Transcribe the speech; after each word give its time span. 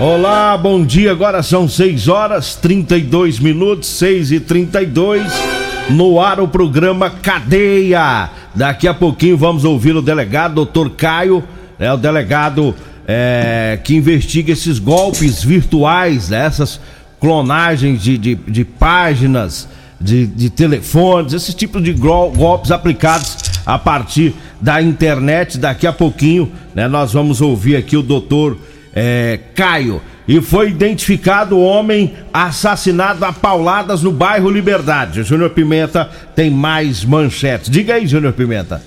Olá, 0.00 0.56
bom 0.56 0.84
dia. 0.84 1.10
Agora 1.10 1.42
são 1.42 1.68
6 1.68 2.06
horas 2.06 2.54
32 2.54 3.40
minutos, 3.40 3.88
6 3.88 4.30
e 4.30 4.38
32 4.38 5.24
No 5.90 6.20
ar 6.20 6.38
o 6.38 6.46
programa 6.46 7.10
Cadeia. 7.10 8.30
Daqui 8.54 8.86
a 8.86 8.94
pouquinho 8.94 9.36
vamos 9.36 9.64
ouvir 9.64 9.96
o 9.96 10.00
delegado, 10.00 10.54
doutor 10.54 10.90
Caio, 10.90 11.42
é 11.80 11.92
o 11.92 11.96
delegado 11.96 12.76
é, 13.08 13.80
que 13.82 13.96
investiga 13.96 14.52
esses 14.52 14.78
golpes 14.78 15.42
virtuais, 15.42 16.28
né, 16.28 16.46
essas 16.46 16.80
clonagens 17.18 18.00
de, 18.00 18.16
de, 18.16 18.34
de 18.36 18.64
páginas, 18.64 19.68
de, 20.00 20.28
de 20.28 20.48
telefones, 20.48 21.32
esse 21.32 21.52
tipo 21.52 21.80
de 21.80 21.92
golpes 21.92 22.70
aplicados 22.70 23.36
a 23.66 23.76
partir 23.76 24.32
da 24.60 24.80
internet. 24.80 25.58
Daqui 25.58 25.88
a 25.88 25.92
pouquinho, 25.92 26.52
né, 26.72 26.86
nós 26.86 27.12
vamos 27.12 27.40
ouvir 27.40 27.74
aqui 27.74 27.96
o 27.96 28.02
doutor 28.02 28.56
é, 29.00 29.38
Caio. 29.54 30.02
E 30.26 30.40
foi 30.40 30.70
identificado 30.70 31.56
o 31.56 31.62
homem 31.62 32.16
assassinado 32.32 33.24
a 33.24 33.32
pauladas 33.32 34.02
no 34.02 34.10
bairro 34.10 34.50
Liberdade. 34.50 35.22
Júnior 35.22 35.50
Pimenta 35.50 36.10
tem 36.34 36.50
mais 36.50 37.04
manchetes. 37.04 37.70
Diga 37.70 37.94
aí, 37.94 38.08
Júnior 38.08 38.32
Pimenta. 38.32 38.82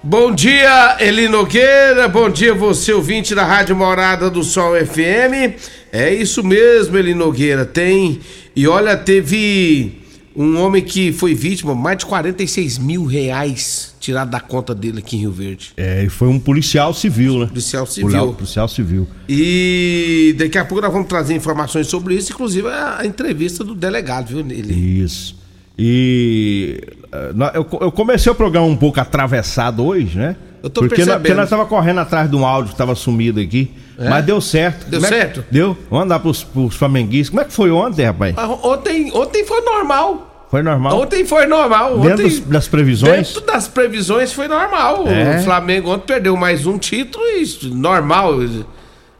Bom 0.00 0.32
dia, 0.32 0.96
Eli 1.00 1.28
Nogueira. 1.28 2.08
Bom 2.08 2.30
dia, 2.30 2.54
você 2.54 2.92
ouvinte 2.92 3.34
da 3.34 3.44
Rádio 3.44 3.74
Morada 3.74 4.30
do 4.30 4.44
Sol 4.44 4.74
FM. 4.74 5.58
É 5.92 6.14
isso 6.14 6.44
mesmo, 6.44 6.96
Eli 6.96 7.12
Nogueira. 7.12 7.64
Tem. 7.64 8.20
E 8.54 8.66
olha, 8.68 8.96
teve 8.96 10.00
um 10.36 10.58
homem 10.62 10.82
que 10.82 11.12
foi 11.12 11.34
vítima, 11.34 11.74
mais 11.74 11.98
de 11.98 12.06
46 12.06 12.78
mil 12.78 13.04
reais 13.04 13.91
tirado 14.02 14.30
da 14.30 14.40
conta 14.40 14.74
dele 14.74 14.98
aqui 14.98 15.16
em 15.16 15.20
Rio 15.20 15.30
Verde. 15.30 15.72
É, 15.76 16.02
e 16.02 16.08
foi 16.08 16.26
um 16.26 16.38
policial 16.38 16.92
civil, 16.92 17.38
né? 17.38 17.46
Policial 17.46 17.86
civil. 17.86 18.10
Policial, 18.10 18.34
policial 18.34 18.68
civil. 18.68 19.08
E 19.28 20.34
daqui 20.36 20.58
a 20.58 20.64
pouco 20.64 20.82
nós 20.82 20.92
vamos 20.92 21.08
trazer 21.08 21.34
informações 21.34 21.86
sobre 21.86 22.16
isso, 22.16 22.32
inclusive 22.32 22.68
a, 22.68 23.06
entrevista 23.06 23.62
do 23.62 23.74
delegado, 23.74 24.26
viu? 24.26 24.40
Ele... 24.40 24.74
Isso. 24.74 25.40
E 25.78 26.80
uh, 27.12 27.80
eu, 27.80 27.92
comecei 27.92 28.30
o 28.30 28.34
programa 28.34 28.66
um 28.66 28.76
pouco 28.76 29.00
atravessado 29.00 29.84
hoje, 29.84 30.18
né? 30.18 30.36
Eu 30.62 30.68
tô 30.68 30.80
porque 30.80 30.96
percebendo. 30.96 31.14
Nós, 31.14 31.22
porque 31.22 31.34
nós 31.34 31.50
tava 31.50 31.66
correndo 31.66 32.00
atrás 32.00 32.28
de 32.28 32.36
um 32.36 32.44
áudio 32.44 32.72
que 32.72 32.78
tava 32.78 32.94
sumido 32.94 33.40
aqui. 33.40 33.70
É? 33.98 34.08
Mas 34.08 34.24
deu 34.24 34.40
certo. 34.40 34.88
Deu 34.88 35.00
Como 35.00 35.12
certo? 35.12 35.40
É 35.40 35.42
que, 35.42 35.52
deu. 35.52 35.76
Vamos 35.88 36.04
andar 36.04 36.20
pros, 36.20 36.44
pros 36.44 36.74
flamenguistas. 36.74 37.30
Como 37.30 37.40
é 37.40 37.44
que 37.44 37.52
foi 37.52 37.70
ontem, 37.70 38.04
rapaz? 38.04 38.34
Ah, 38.36 38.48
ontem, 38.48 39.10
ontem 39.12 39.44
foi 39.44 39.60
normal. 39.62 40.31
Foi 40.52 40.62
normal? 40.62 41.00
Ontem 41.00 41.24
foi 41.24 41.46
normal. 41.46 41.98
Dentro 41.98 42.26
ontem, 42.26 42.42
das 42.42 42.68
previsões? 42.68 43.28
Dentro 43.28 43.40
das 43.40 43.68
previsões 43.68 44.34
foi 44.34 44.46
normal. 44.46 45.08
É? 45.08 45.38
O 45.38 45.44
Flamengo 45.44 45.90
ontem 45.90 46.04
perdeu 46.04 46.36
mais 46.36 46.66
um 46.66 46.76
título 46.76 47.24
e 47.24 47.68
normal. 47.68 48.34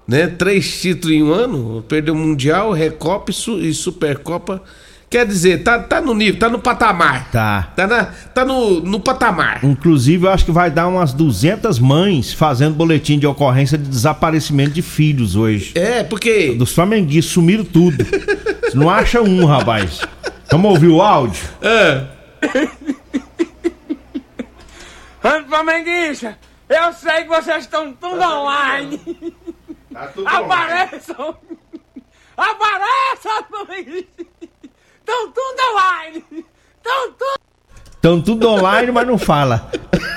Né? 0.07 0.27
Três 0.27 0.79
títulos 0.79 1.17
em 1.17 1.23
um 1.23 1.33
ano. 1.33 1.83
Perdeu 1.89 2.15
Mundial, 2.15 2.71
Recopa 2.73 3.33
e 3.33 3.73
Supercopa. 3.73 4.63
Quer 5.09 5.27
dizer, 5.27 5.63
tá, 5.63 5.79
tá 5.79 6.03
no 6.03 6.15
nível, 6.15 6.39
tá 6.39 6.51
no 6.51 6.59
patamar. 6.59 7.31
Tá. 7.31 7.73
Tá, 7.75 7.87
na, 7.87 8.05
tá 8.05 8.45
no, 8.45 8.81
no 8.81 9.01
patamar. 9.01 9.65
Inclusive, 9.65 10.27
eu 10.27 10.31
acho 10.31 10.45
que 10.45 10.53
vai 10.53 10.71
dar 10.71 10.87
umas 10.87 11.15
200 11.15 11.79
mães 11.79 12.35
fazendo 12.35 12.75
boletim 12.75 13.19
de 13.19 13.27
ocorrência 13.27 13.79
de 13.79 13.89
desaparecimento 13.89 14.73
de 14.73 14.83
filhos 14.83 15.35
hoje. 15.35 15.73
É, 15.77 16.03
porque. 16.03 16.53
Dos 16.53 16.73
flamenguistas 16.75 17.33
sumiram 17.33 17.65
tudo. 17.65 18.05
Não 18.75 18.91
acha 18.91 19.23
um, 19.23 19.47
rapaz. 19.47 20.01
Vamos 20.53 20.73
ouvir 20.73 20.89
o 20.89 21.01
áudio? 21.01 21.49
É. 21.63 22.05
Ando 25.25 25.49
Flamenguista, 25.49 26.39
eu 26.69 26.93
sei 26.93 27.23
que 27.23 27.29
vocês 27.29 27.65
estão 27.65 27.95
tudo 27.95 28.21
online. 28.21 29.35
Tá 29.91 30.09
tudo 30.09 30.29
Apareçam! 30.29 31.39
Apareçam, 32.37 33.45
Flamenguista! 33.49 34.27
Estão 35.01 35.33
tudo 35.33 35.57
online! 35.73 36.23
Estão 36.77 37.13
tudo. 37.13 37.41
Estão 37.91 38.21
tudo 38.21 38.51
online, 38.51 38.93
mas 38.93 39.07
não 39.07 39.17
fala. 39.17 39.71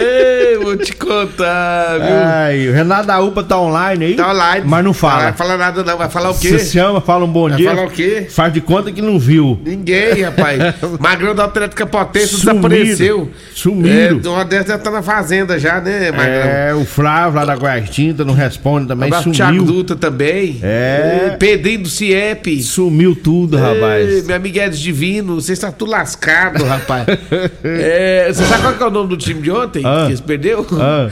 Ei, 0.00 0.56
vou 0.58 0.76
te 0.76 0.92
contar, 0.94 1.98
viu? 1.98 2.16
Ai, 2.24 2.68
o 2.68 2.72
Renato 2.72 3.06
da 3.06 3.20
UPA 3.20 3.42
tá 3.42 3.58
online 3.60 4.04
aí. 4.04 4.14
Tá 4.16 4.30
online. 4.30 4.64
Mas 4.66 4.84
não 4.84 4.92
fala. 4.94 5.14
Não 5.14 5.22
vai 5.24 5.32
falar 5.32 5.56
nada, 5.58 5.84
não. 5.84 5.96
Vai 5.98 6.08
falar 6.08 6.30
o 6.30 6.38
quê? 6.38 6.48
Você 6.58 6.58
chama, 6.78 7.00
fala 7.00 7.24
um 7.24 7.28
bom 7.28 7.48
Vai 7.48 7.56
dia. 7.58 7.70
falar 7.70 7.86
o 7.86 7.90
quê? 7.90 8.26
Faz 8.30 8.52
de 8.52 8.60
conta 8.60 8.90
que 8.92 9.02
não 9.02 9.18
viu. 9.18 9.58
Ninguém, 9.64 10.22
rapaz. 10.22 10.58
Magrão 11.00 11.34
da 11.34 11.44
Atlética 11.44 11.86
Potência 11.86 12.38
Sumiram. 12.38 12.60
desapareceu. 12.68 13.30
Sumiram. 13.54 14.20
É, 14.24 14.28
uma 14.28 14.44
dessas 14.44 14.68
já 14.68 14.78
tá 14.78 14.90
na 14.90 15.02
fazenda 15.02 15.58
já, 15.58 15.80
né, 15.80 16.10
Magrão? 16.10 16.26
É, 16.26 16.74
o 16.74 16.84
Flávio 16.84 17.36
lá 17.38 17.44
da 17.44 17.56
Goiás 17.56 17.88
Tinta 17.90 18.24
não 18.24 18.34
responde 18.34 18.88
também, 18.88 19.10
pro 19.10 19.30
Thiago 19.32 19.58
sumiu. 19.58 19.64
Dutra 19.64 19.96
também. 19.96 20.58
É. 20.62 21.36
Pedrinho 21.38 21.82
do 21.82 21.88
CIEP. 21.88 22.62
Sumiu 22.62 23.14
tudo, 23.16 23.56
Ei, 23.56 23.62
rapaz. 23.62 24.26
meu 24.26 24.36
amigo 24.36 24.58
Edson 24.58 24.80
Divino, 24.82 25.34
você 25.40 25.52
está 25.52 25.70
tudo 25.72 25.90
lascado, 25.90 26.64
rapaz. 26.64 27.06
É, 27.64 28.30
você 28.32 28.44
sabe 28.44 28.62
qual 28.62 28.74
que 28.74 28.82
é 28.82 28.86
o 28.86 28.90
nome 28.90 29.08
do 29.10 29.16
time 29.16 29.40
de 29.42 29.50
ontem? 29.50 29.82
Ah. 29.88 30.02
Que 30.04 30.10
eles 30.10 30.20
perdeu? 30.20 30.66
Ah, 30.72 31.08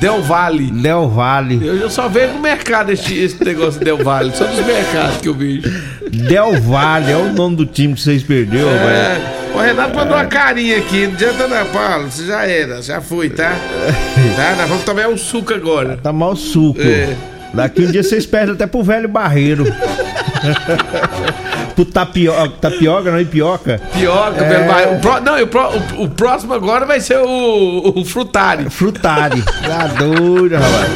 Del 0.00 0.22
Valle. 0.22 0.70
Del 0.70 1.08
Vale. 1.08 1.60
Eu 1.62 1.76
eu 1.76 1.90
só 1.90 2.08
vejo 2.08 2.34
no 2.34 2.40
mercado 2.40 2.92
esse, 2.92 3.16
esse 3.18 3.42
negócio 3.44 3.78
Del 3.80 3.98
Valle. 3.98 4.32
Só 4.34 4.44
dos 4.44 4.64
mercados 4.64 5.18
que 5.18 5.28
eu 5.28 5.34
vejo. 5.34 5.70
Del 6.10 6.60
Vale 6.62 7.12
é 7.12 7.16
o 7.16 7.32
nome 7.32 7.56
do 7.56 7.66
time 7.66 7.94
que 7.94 8.00
vocês 8.00 8.22
perderam. 8.22 8.70
É, 8.70 9.20
o 9.54 9.58
Renato 9.58 9.94
mandou 9.94 10.16
uma 10.16 10.24
carinha 10.24 10.78
aqui. 10.78 11.06
Não 11.06 11.14
adianta 11.14 11.46
não, 11.46 11.66
Paulo. 11.66 12.10
Você 12.10 12.26
já 12.26 12.46
era, 12.46 12.80
já 12.80 13.00
foi, 13.00 13.30
tá? 13.30 13.52
Tá? 14.36 14.56
Nós 14.56 14.68
vamos 14.68 14.84
tomar 14.84 15.08
um 15.08 15.16
suco 15.16 15.54
agora. 15.54 15.98
Tá 16.02 16.12
mal 16.12 16.36
suco. 16.36 16.80
É. 16.80 17.14
Daqui 17.54 17.82
um 17.82 17.90
dia 17.90 18.02
vocês 18.02 18.26
perdem 18.26 18.54
até 18.54 18.66
pro 18.66 18.82
velho 18.82 19.08
barreiro. 19.08 19.64
pro 21.76 21.84
tapioca, 21.84 22.48
tapioca, 22.60 23.12
não, 23.12 23.20
ipioca. 23.20 23.80
Pioca, 23.92 24.42
É. 24.44 24.48
velho. 24.48 24.66
vai. 24.66 24.96
O, 24.96 25.00
pró- 25.00 25.20
não, 25.20 25.40
o, 25.42 25.46
pró- 25.46 25.72
o- 25.98 26.08
próximo 26.08 26.54
agora 26.54 26.84
vai 26.86 27.00
ser 27.00 27.18
o, 27.18 27.92
o 28.00 28.04
Frutari. 28.04 28.68
Frutari. 28.70 29.42
Tá 29.62 29.86
doido, 29.88 30.54
rapaz. 30.56 30.90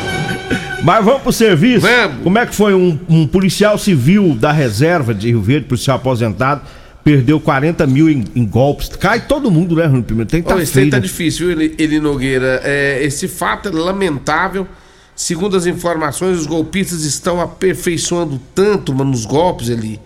Mas 0.82 1.05
vamos 1.05 1.23
pro 1.23 1.32
serviço? 1.32 1.87
Vamos. 1.87 2.23
Como 2.23 2.38
é 2.38 2.47
que 2.47 2.55
foi 2.55 2.75
um, 2.75 2.99
um 3.09 3.27
policial 3.27 3.77
civil 3.77 4.35
da 4.35 4.50
reserva 4.50 5.12
de 5.12 5.29
Rio 5.29 5.43
Verde, 5.43 5.67
policial 5.67 5.99
aposentado, 5.99 6.62
perdeu 7.05 7.38
40 7.38 7.87
mil 7.87 8.09
em, 8.09 8.25
em 8.35 8.47
golpes? 8.47 8.88
Cai 8.88 9.21
todo 9.26 9.50
mundo, 9.50 9.76
né, 9.76 9.85
Rui 9.85 10.03
Pimenta? 10.03 10.31
Tem 10.31 10.43
que 10.43 10.49
tá 10.49 10.56
esse 10.62 10.73
trem 10.73 10.85
feio. 10.85 10.91
tá 10.93 10.97
né? 10.97 11.03
difícil, 11.03 11.49
viu, 11.49 11.61
Eli, 11.61 11.75
Eli 11.79 12.00
Nogueira? 12.00 12.62
É, 12.65 13.03
esse 13.05 13.29
fato 13.29 13.69
é 13.69 13.73
lamentável. 13.73 14.67
Segundo 15.15 15.55
as 15.55 15.67
informações, 15.67 16.38
os 16.38 16.47
golpistas 16.47 17.03
estão 17.05 17.38
aperfeiçoando 17.43 18.41
tanto 18.55 18.94
mano, 18.94 19.11
nos 19.11 19.26
golpes 19.26 19.69
ali 19.69 20.00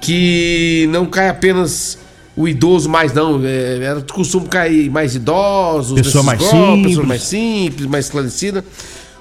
que 0.00 0.88
não 0.90 1.06
cai 1.06 1.28
apenas 1.28 1.98
o 2.36 2.46
idoso 2.46 2.88
mais 2.88 3.12
não. 3.12 3.44
É, 3.44 3.78
era 3.82 4.00
de 4.00 4.12
costume 4.12 4.48
cair 4.48 4.88
mais 4.90 5.14
idosos, 5.14 6.00
Pessoa 6.00 6.22
mais 6.22 6.38
golpes, 6.38 6.58
simples. 6.60 6.86
pessoa 6.86 7.06
mais 7.06 7.22
simples, 7.22 7.86
mais 7.86 8.04
esclarecida. 8.06 8.64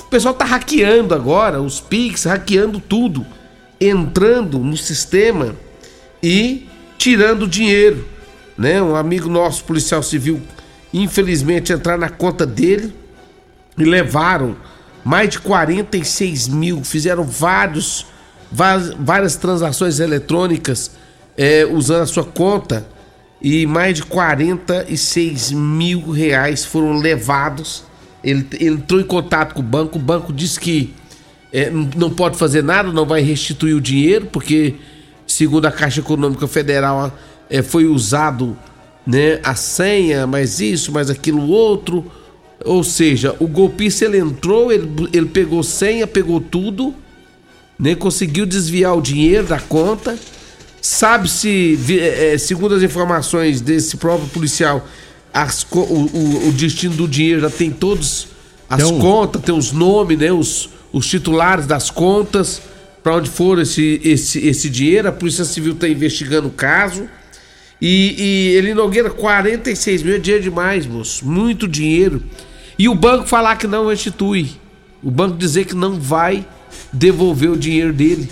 pessoal 0.09 0.33
tá 0.33 0.45
hackeando 0.45 1.15
agora, 1.15 1.61
os 1.61 1.79
Pix, 1.79 2.25
hackeando 2.25 2.79
tudo, 2.79 3.25
entrando 3.81 4.59
no 4.59 4.77
sistema 4.77 5.55
e 6.21 6.67
tirando 6.97 7.47
dinheiro, 7.47 8.07
né? 8.57 8.81
Um 8.81 8.95
amigo 8.95 9.29
nosso, 9.29 9.63
policial 9.63 10.03
civil, 10.03 10.41
infelizmente 10.93 11.73
entrar 11.73 11.97
na 11.97 12.09
conta 12.09 12.45
dele 12.45 12.93
e 13.77 13.83
levaram 13.83 14.55
mais 15.03 15.29
de 15.29 15.39
46 15.39 16.47
mil, 16.49 16.83
fizeram 16.83 17.23
vários, 17.23 18.05
várias 18.51 19.35
transações 19.35 19.99
eletrônicas 19.99 20.91
é, 21.37 21.65
usando 21.65 22.01
a 22.01 22.05
sua 22.05 22.23
conta 22.23 22.87
e 23.41 23.65
mais 23.65 23.95
de 23.95 24.03
46 24.03 25.51
mil 25.51 26.09
reais 26.11 26.65
foram 26.65 26.97
levados. 26.97 27.83
Ele, 28.23 28.47
ele 28.59 28.75
entrou 28.75 28.99
em 28.99 29.03
contato 29.05 29.53
com 29.53 29.59
o 29.59 29.63
banco, 29.63 29.97
o 29.97 30.01
banco 30.01 30.33
disse 30.33 30.59
que 30.59 30.93
é, 31.53 31.69
não 31.69 32.09
pode 32.09 32.37
fazer 32.37 32.63
nada, 32.63 32.91
não 32.91 33.05
vai 33.05 33.21
restituir 33.21 33.75
o 33.75 33.81
dinheiro, 33.81 34.27
porque, 34.31 34.75
segundo 35.25 35.65
a 35.65 35.71
Caixa 35.71 35.99
Econômica 35.99 36.47
Federal, 36.47 37.15
é, 37.49 37.61
foi 37.61 37.85
usado 37.85 38.57
né, 39.05 39.39
a 39.43 39.55
senha, 39.55 40.27
mais 40.27 40.59
isso, 40.59 40.91
mais 40.91 41.09
aquilo 41.09 41.47
outro. 41.47 42.11
Ou 42.65 42.83
seja, 42.83 43.35
o 43.39 43.47
golpista 43.47 44.05
ele 44.05 44.17
entrou, 44.17 44.71
ele, 44.71 44.89
ele 45.13 45.27
pegou 45.27 45.61
senha, 45.63 46.07
pegou 46.07 46.41
tudo, 46.41 46.93
né, 47.79 47.95
conseguiu 47.95 48.45
desviar 48.45 48.95
o 48.97 49.01
dinheiro 49.01 49.47
da 49.47 49.59
conta 49.59 50.17
Sabe-se, 50.89 51.77
é, 51.99 52.37
segundo 52.37 52.73
as 52.73 52.81
informações 52.81 53.59
desse 53.59 53.97
próprio 53.97 54.29
policial, 54.29 54.87
as, 55.33 55.65
o, 55.69 55.79
o, 55.79 56.47
o, 56.47 56.51
destino 56.53 56.95
do 56.95 57.07
dinheiro 57.07 57.41
já 57.41 57.49
tem 57.49 57.71
todos 57.71 58.29
as 58.69 58.83
um... 58.83 58.97
contas, 58.97 59.41
tem 59.41 59.53
os 59.53 59.73
nomes, 59.73 60.17
né? 60.17 60.31
Os, 60.31 60.69
os 60.93 61.05
titulares 61.05 61.65
das 61.65 61.89
contas, 61.89 62.61
para 63.03 63.15
onde 63.15 63.29
for 63.29 63.59
esse, 63.59 63.99
esse, 64.03 64.47
esse 64.47 64.69
dinheiro. 64.69 65.09
A 65.09 65.11
Polícia 65.11 65.43
Civil 65.43 65.73
está 65.73 65.89
investigando 65.89 66.47
o 66.47 66.51
caso. 66.51 67.05
E, 67.81 68.15
e 68.17 68.55
ele 68.55 68.73
Nogueira, 68.73 69.09
46 69.09 70.03
mil 70.03 70.15
é 70.15 70.19
dinheiro 70.19 70.43
demais, 70.43 70.85
moço. 70.85 71.25
Muito 71.27 71.67
dinheiro. 71.67 72.23
E 72.79 72.87
o 72.87 72.95
banco 72.95 73.27
falar 73.27 73.57
que 73.57 73.67
não 73.67 73.87
restitui. 73.87 74.51
O 75.03 75.11
banco 75.11 75.35
dizer 75.35 75.65
que 75.65 75.75
não 75.75 75.99
vai 75.99 76.45
devolver 76.91 77.51
o 77.51 77.57
dinheiro 77.57 77.93
dele, 77.93 78.29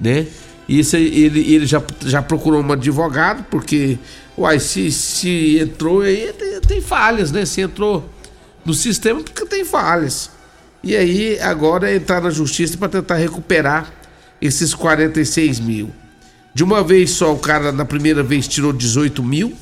né? 0.00 0.26
Isso 0.68 0.96
ele, 0.96 1.54
ele 1.54 1.66
já, 1.66 1.82
já 2.04 2.20
procurou 2.20 2.60
um 2.62 2.72
advogado, 2.72 3.44
porque, 3.50 3.98
uai, 4.36 4.58
se, 4.58 4.90
se 4.90 5.58
entrou 5.58 6.00
aí, 6.00 6.32
tem, 6.32 6.60
tem 6.60 6.80
falhas, 6.80 7.30
né? 7.30 7.44
Se 7.44 7.60
entrou 7.60 8.08
no 8.64 8.74
sistema, 8.74 9.20
porque 9.20 9.46
tem 9.46 9.64
falhas. 9.64 10.30
E 10.82 10.96
aí, 10.96 11.38
agora 11.40 11.90
é 11.90 11.96
entrar 11.96 12.20
na 12.20 12.30
justiça 12.30 12.76
para 12.76 12.88
tentar 12.88 13.16
recuperar 13.16 13.92
esses 14.40 14.74
46 14.74 15.60
mil. 15.60 15.90
De 16.52 16.64
uma 16.64 16.82
vez 16.82 17.10
só, 17.10 17.32
o 17.32 17.38
cara 17.38 17.70
na 17.70 17.84
primeira 17.84 18.22
vez 18.22 18.48
tirou 18.48 18.72
18 18.72 19.22
mil, 19.22 19.54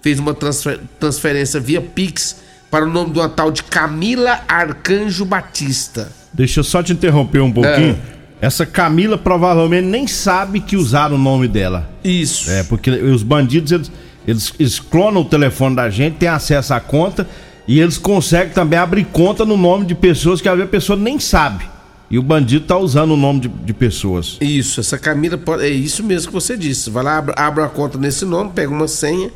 fez 0.00 0.18
uma 0.18 0.34
transfer, 0.34 0.78
transferência 1.00 1.58
via 1.58 1.80
Pix 1.80 2.36
para 2.70 2.84
o 2.84 2.90
nome 2.90 3.12
do 3.12 3.28
tal 3.30 3.50
de 3.50 3.62
Camila 3.62 4.40
Arcanjo 4.46 5.24
Batista. 5.24 6.12
Deixa 6.32 6.60
eu 6.60 6.64
só 6.64 6.82
te 6.82 6.92
interromper 6.92 7.40
um 7.40 7.52
pouquinho. 7.52 7.98
É. 8.08 8.46
Essa 8.46 8.66
Camila 8.66 9.16
provavelmente 9.16 9.86
nem 9.86 10.06
sabe 10.06 10.60
que 10.60 10.76
usaram 10.76 11.14
o 11.14 11.18
nome 11.18 11.46
dela. 11.46 11.88
Isso. 12.02 12.50
É, 12.50 12.64
porque 12.64 12.90
os 12.90 13.22
bandidos, 13.22 13.70
eles, 13.70 13.92
eles, 14.26 14.54
eles 14.58 14.80
clonam 14.80 15.22
o 15.22 15.24
telefone 15.24 15.76
da 15.76 15.88
gente, 15.88 16.16
têm 16.16 16.28
acesso 16.28 16.74
à 16.74 16.80
conta 16.80 17.28
e 17.68 17.78
eles 17.78 17.98
conseguem 17.98 18.52
também 18.52 18.78
abrir 18.78 19.04
conta 19.04 19.44
no 19.44 19.56
nome 19.56 19.86
de 19.86 19.94
pessoas 19.94 20.40
que 20.40 20.48
às 20.48 20.56
vezes 20.56 20.68
a 20.68 20.72
pessoa 20.72 20.98
nem 20.98 21.20
sabe. 21.20 21.64
E 22.10 22.18
o 22.18 22.22
bandido 22.22 22.66
tá 22.66 22.76
usando 22.76 23.12
o 23.12 23.16
nome 23.16 23.40
de, 23.40 23.48
de 23.48 23.72
pessoas. 23.72 24.36
Isso, 24.40 24.80
essa 24.80 24.98
Camila 24.98 25.40
é 25.60 25.68
isso 25.68 26.02
mesmo 26.02 26.28
que 26.28 26.34
você 26.34 26.56
disse. 26.56 26.90
Vai 26.90 27.04
lá, 27.04 27.18
abre, 27.18 27.34
abre 27.36 27.62
a 27.62 27.68
conta 27.68 27.96
nesse 27.96 28.24
nome, 28.24 28.50
pega 28.54 28.70
uma 28.70 28.88
senha 28.88 29.30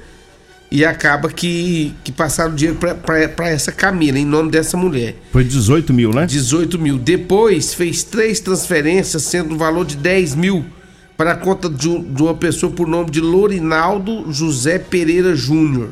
e 0.70 0.84
acaba 0.84 1.28
que, 1.28 1.94
que 2.02 2.10
passaram 2.10 2.54
dinheiro 2.54 2.78
para 2.78 3.48
essa 3.48 3.70
Camila, 3.70 4.18
em 4.18 4.24
nome 4.24 4.50
dessa 4.50 4.76
mulher. 4.76 5.16
Foi 5.32 5.44
18 5.44 5.92
mil, 5.92 6.12
né? 6.12 6.26
18 6.26 6.78
mil. 6.78 6.98
Depois 6.98 7.72
fez 7.72 8.02
três 8.02 8.40
transferências, 8.40 9.22
sendo 9.22 9.54
um 9.54 9.58
valor 9.58 9.84
de 9.84 9.96
10 9.96 10.34
mil 10.34 10.64
para 11.16 11.32
a 11.32 11.36
conta 11.36 11.70
de, 11.70 11.98
de 11.98 12.22
uma 12.22 12.34
pessoa 12.34 12.70
por 12.70 12.86
nome 12.86 13.10
de 13.10 13.20
Lorinaldo 13.20 14.30
José 14.32 14.78
Pereira 14.78 15.34
Júnior. 15.34 15.90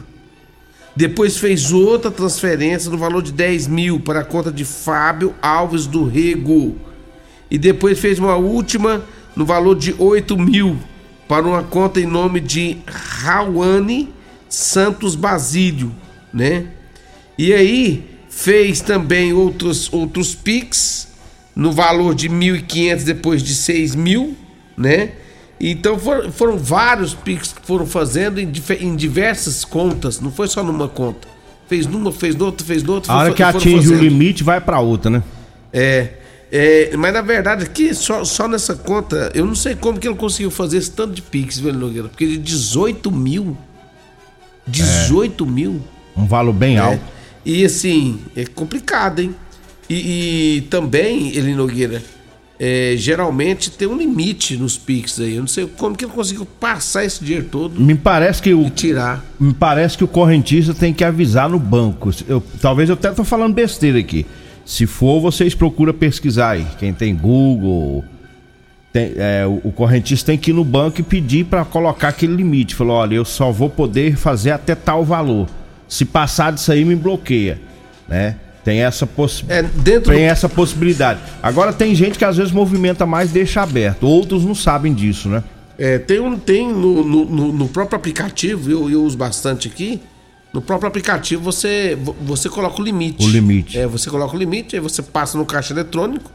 Depois 0.96 1.36
fez 1.38 1.72
outra 1.72 2.10
transferência 2.10 2.90
no 2.90 2.98
valor 2.98 3.22
de 3.22 3.32
10 3.32 3.66
mil 3.68 4.00
para 4.00 4.20
a 4.20 4.24
conta 4.24 4.52
de 4.52 4.64
Fábio 4.64 5.34
Alves 5.40 5.86
do 5.86 6.04
Rego. 6.04 6.76
E 7.50 7.58
depois 7.58 7.98
fez 7.98 8.18
uma 8.18 8.36
última 8.36 9.02
no 9.34 9.44
valor 9.44 9.76
de 9.76 9.94
8 9.98 10.36
mil 10.36 10.78
para 11.26 11.46
uma 11.46 11.62
conta 11.62 12.00
em 12.00 12.06
nome 12.06 12.38
de 12.40 12.76
Rawane 12.86 14.12
Santos 14.48 15.14
Basílio, 15.14 15.92
né? 16.32 16.66
E 17.36 17.52
aí 17.52 18.04
fez 18.28 18.80
também 18.80 19.32
outros 19.32 19.92
outros 19.92 20.34
Pix 20.34 21.08
no 21.54 21.72
valor 21.72 22.14
de 22.14 22.28
1.500 22.28 23.04
depois 23.04 23.42
de 23.42 23.54
6 23.54 23.94
mil, 23.94 24.36
né? 24.76 25.12
Então 25.60 25.98
foram, 25.98 26.32
foram 26.32 26.58
vários 26.58 27.14
Pix 27.14 27.52
que 27.52 27.66
foram 27.66 27.86
fazendo 27.86 28.40
em, 28.40 28.52
em, 28.80 28.96
diversas 28.96 29.64
contas, 29.64 30.20
não 30.20 30.30
foi 30.30 30.48
só 30.48 30.62
numa 30.62 30.88
conta. 30.88 31.28
Fez 31.68 31.86
numa, 31.86 32.12
fez 32.12 32.34
noutra, 32.34 32.66
fez 32.66 32.82
noutra. 32.82 33.12
A 33.12 33.16
hora 33.18 33.32
que 33.32 33.42
atinge 33.42 33.76
fazendo. 33.76 33.98
o 33.98 34.02
limite 34.02 34.42
vai 34.42 34.60
para 34.60 34.80
outra, 34.80 35.10
né? 35.10 35.22
É, 35.72 36.10
é, 36.52 36.96
mas 36.96 37.12
na 37.12 37.22
verdade 37.22 37.64
aqui, 37.64 37.94
só, 37.94 38.24
só 38.24 38.46
nessa 38.46 38.74
conta, 38.74 39.30
eu 39.34 39.46
não 39.46 39.54
sei 39.54 39.74
como 39.74 39.98
que 39.98 40.06
ele 40.06 40.16
conseguiu 40.16 40.50
fazer 40.50 40.78
esse 40.78 40.90
tanto 40.90 41.14
de 41.14 41.22
Pix, 41.22 41.58
velho 41.58 41.78
Nogueira, 41.78 42.08
porque 42.08 42.26
de 42.26 42.36
18 42.36 43.10
mil 43.10 43.56
18 44.66 45.44
é. 45.44 45.48
mil. 45.48 45.80
Um 46.16 46.26
valor 46.26 46.52
bem 46.52 46.76
é. 46.76 46.80
alto. 46.80 47.02
E 47.44 47.64
assim, 47.64 48.20
é 48.34 48.44
complicado, 48.46 49.20
hein? 49.20 49.34
E, 49.88 50.56
e 50.56 50.60
também, 50.62 51.36
Eli 51.36 51.54
Nogueira, 51.54 52.02
é, 52.58 52.94
geralmente 52.96 53.70
tem 53.70 53.86
um 53.86 53.96
limite 53.96 54.56
nos 54.56 54.78
Pix 54.78 55.20
aí. 55.20 55.34
Eu 55.34 55.40
não 55.40 55.48
sei 55.48 55.66
como 55.66 55.96
que 55.96 56.04
ele 56.04 56.12
conseguiu 56.12 56.46
passar 56.46 57.04
esse 57.04 57.22
dinheiro 57.22 57.46
todo. 57.50 57.80
Me 57.80 57.94
parece 57.94 58.40
que 58.40 58.54
o. 58.54 58.70
tirar. 58.70 59.24
Me 59.38 59.52
parece 59.52 59.98
que 59.98 60.04
o 60.04 60.08
correntista 60.08 60.72
tem 60.72 60.94
que 60.94 61.04
avisar 61.04 61.48
no 61.48 61.58
banco. 61.58 62.10
Eu, 62.28 62.42
talvez 62.60 62.88
eu 62.88 62.94
até 62.94 63.10
tô 63.10 63.24
falando 63.24 63.54
besteira 63.54 63.98
aqui. 63.98 64.24
Se 64.64 64.86
for, 64.86 65.20
vocês 65.20 65.54
procuram 65.54 65.92
pesquisar 65.92 66.50
aí. 66.50 66.66
Quem 66.78 66.94
tem 66.94 67.14
Google, 67.14 68.04
tem, 68.94 69.12
é, 69.16 69.44
o, 69.44 69.60
o, 69.64 69.72
correntista 69.72 70.26
tem 70.26 70.38
que 70.38 70.52
ir 70.52 70.54
no 70.54 70.62
banco 70.62 71.00
e 71.00 71.02
pedir 71.02 71.46
para 71.46 71.64
colocar 71.64 72.10
aquele 72.10 72.36
limite. 72.36 72.76
Falou: 72.76 72.94
olha, 72.94 73.16
eu 73.16 73.24
só 73.24 73.50
vou 73.50 73.68
poder 73.68 74.16
fazer 74.16 74.52
até 74.52 74.76
tal 74.76 75.04
valor. 75.04 75.48
Se 75.88 76.04
passar 76.04 76.52
disso 76.52 76.70
aí, 76.70 76.84
me 76.84 76.94
bloqueia. 76.94 77.60
Né? 78.06 78.36
Tem 78.62 78.84
essa, 78.84 79.04
possi 79.04 79.44
é, 79.48 79.62
dentro 79.64 80.12
tem 80.12 80.24
do... 80.24 80.30
essa 80.30 80.48
possibilidade. 80.48 81.18
Agora, 81.42 81.72
tem 81.72 81.92
gente 81.92 82.16
que 82.16 82.24
às 82.24 82.36
vezes 82.36 82.52
movimenta 82.52 83.04
mais 83.04 83.32
deixa 83.32 83.62
aberto. 83.62 84.06
Outros 84.06 84.44
não 84.44 84.54
sabem 84.54 84.94
disso, 84.94 85.28
né? 85.28 85.42
É, 85.76 85.98
tem 85.98 86.20
um, 86.20 86.38
tem 86.38 86.72
no, 86.72 87.02
no, 87.02 87.52
no, 87.52 87.68
próprio 87.68 87.96
aplicativo, 87.96 88.70
eu, 88.70 88.88
eu 88.88 89.02
uso 89.02 89.18
bastante 89.18 89.66
aqui. 89.66 90.00
No 90.52 90.62
próprio 90.62 90.86
aplicativo 90.86 91.42
você, 91.42 91.98
você 92.22 92.48
coloca 92.48 92.80
o 92.80 92.84
limite. 92.84 93.26
O 93.26 93.28
limite. 93.28 93.76
É, 93.76 93.88
você 93.88 94.08
coloca 94.08 94.36
o 94.36 94.38
limite, 94.38 94.76
aí 94.76 94.80
você 94.80 95.02
passa 95.02 95.36
no 95.36 95.44
caixa 95.44 95.74
eletrônico 95.74 96.30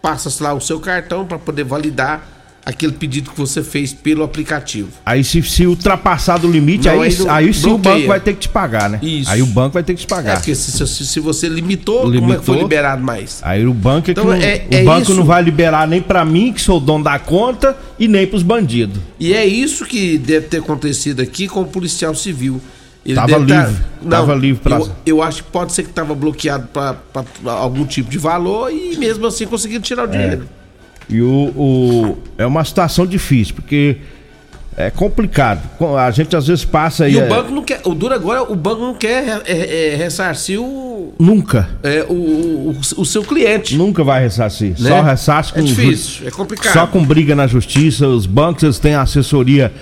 passa 0.00 0.32
lá 0.42 0.54
o 0.54 0.60
seu 0.60 0.80
cartão 0.80 1.26
para 1.26 1.38
poder 1.38 1.64
validar 1.64 2.36
aquele 2.66 2.92
pedido 2.92 3.30
que 3.30 3.38
você 3.38 3.62
fez 3.62 3.92
pelo 3.92 4.24
aplicativo. 4.24 4.88
Aí 5.06 5.22
se, 5.22 5.40
se 5.44 5.64
ultrapassar 5.64 6.36
do 6.36 6.50
limite, 6.50 6.88
não, 6.88 7.00
aí, 7.00 7.16
aí, 7.16 7.28
aí 7.28 7.54
sim 7.54 7.70
o 7.70 7.78
banco 7.78 8.08
vai 8.08 8.18
ter 8.18 8.32
que 8.32 8.40
te 8.40 8.48
pagar, 8.48 8.90
né? 8.90 8.98
Isso. 9.00 9.30
Aí 9.30 9.40
o 9.40 9.46
banco 9.46 9.74
vai 9.74 9.84
ter 9.84 9.94
que 9.94 10.00
te 10.00 10.06
pagar. 10.08 10.32
É, 10.32 10.34
porque 10.34 10.52
se, 10.52 10.72
se, 10.84 11.06
se 11.06 11.20
você 11.20 11.48
limitou, 11.48 12.10
limitou, 12.10 12.20
como 12.20 12.32
é 12.32 12.38
que 12.38 12.44
foi 12.44 12.58
liberado 12.58 13.04
mais? 13.04 13.38
Aí 13.44 13.64
o 13.64 13.72
banco 13.72 14.10
é 14.10 14.10
então, 14.10 14.24
que 14.24 14.30
não, 14.30 14.36
é, 14.36 14.66
é 14.68 14.82
o 14.82 14.84
banco 14.84 15.02
isso. 15.02 15.14
não 15.14 15.24
vai 15.24 15.42
liberar 15.44 15.86
nem 15.86 16.02
para 16.02 16.24
mim, 16.24 16.52
que 16.52 16.60
sou 16.60 16.78
o 16.78 16.80
dono 16.80 17.04
da 17.04 17.20
conta, 17.20 17.76
e 18.00 18.08
nem 18.08 18.26
para 18.26 18.36
os 18.36 18.42
bandidos. 18.42 19.00
E 19.20 19.32
é 19.32 19.46
isso 19.46 19.86
que 19.86 20.18
deve 20.18 20.48
ter 20.48 20.58
acontecido 20.58 21.22
aqui 21.22 21.46
com 21.46 21.60
o 21.60 21.66
policial 21.66 22.16
civil. 22.16 22.60
Ele 23.06 23.14
tava 23.14 23.38
livre. 23.38 23.54
Tá... 23.54 23.70
Não, 24.02 24.10
tava 24.10 24.34
livre 24.34 24.62
pra... 24.62 24.76
eu, 24.76 24.92
eu 25.06 25.22
acho 25.22 25.44
que 25.44 25.50
pode 25.50 25.72
ser 25.72 25.84
que 25.84 25.90
tava 25.90 26.14
bloqueado 26.14 26.68
para 26.68 26.96
algum 27.44 27.84
tipo 27.86 28.10
de 28.10 28.18
valor 28.18 28.70
e 28.70 28.96
mesmo 28.96 29.26
assim 29.26 29.46
conseguiram 29.46 29.82
tirar 29.82 30.08
o 30.08 30.12
é. 30.12 30.18
dinheiro. 30.18 30.48
É. 30.62 30.66
E 31.08 31.22
o, 31.22 31.52
o, 31.56 32.18
é 32.36 32.44
uma 32.44 32.64
situação 32.64 33.06
difícil, 33.06 33.54
porque 33.54 33.98
é 34.76 34.90
complicado. 34.90 35.62
A 35.98 36.10
gente 36.10 36.36
às 36.36 36.46
vezes 36.48 36.64
passa 36.64 37.08
e. 37.08 37.14
E 37.14 37.16
o 37.16 37.20
é... 37.22 37.28
banco 37.28 37.50
não 37.50 37.62
quer. 37.62 37.80
O 37.84 37.94
duro 37.94 38.12
agora, 38.12 38.42
o 38.42 38.54
banco 38.54 38.82
não 38.82 38.94
quer 38.94 39.40
é, 39.46 39.92
é, 39.92 39.96
ressarcir 39.96 40.60
o. 40.60 41.14
Nunca. 41.18 41.70
É, 41.82 42.04
o, 42.08 42.12
o, 42.12 42.76
o, 42.98 43.04
seu 43.04 43.22
cliente. 43.22 43.74
Nunca 43.74 44.04
vai 44.04 44.22
ressarcir. 44.22 44.74
Né? 44.78 44.90
Só 44.90 45.00
ressarce 45.00 45.52
com. 45.52 45.60
É 45.60 45.62
difícil, 45.62 46.28
é 46.28 46.30
complicado. 46.30 46.72
Só 46.72 46.86
com 46.86 47.02
briga 47.02 47.34
na 47.34 47.46
justiça. 47.46 48.06
Os 48.06 48.26
bancos 48.26 48.64
eles 48.64 48.78
têm 48.78 48.94
assessoria 48.94 49.72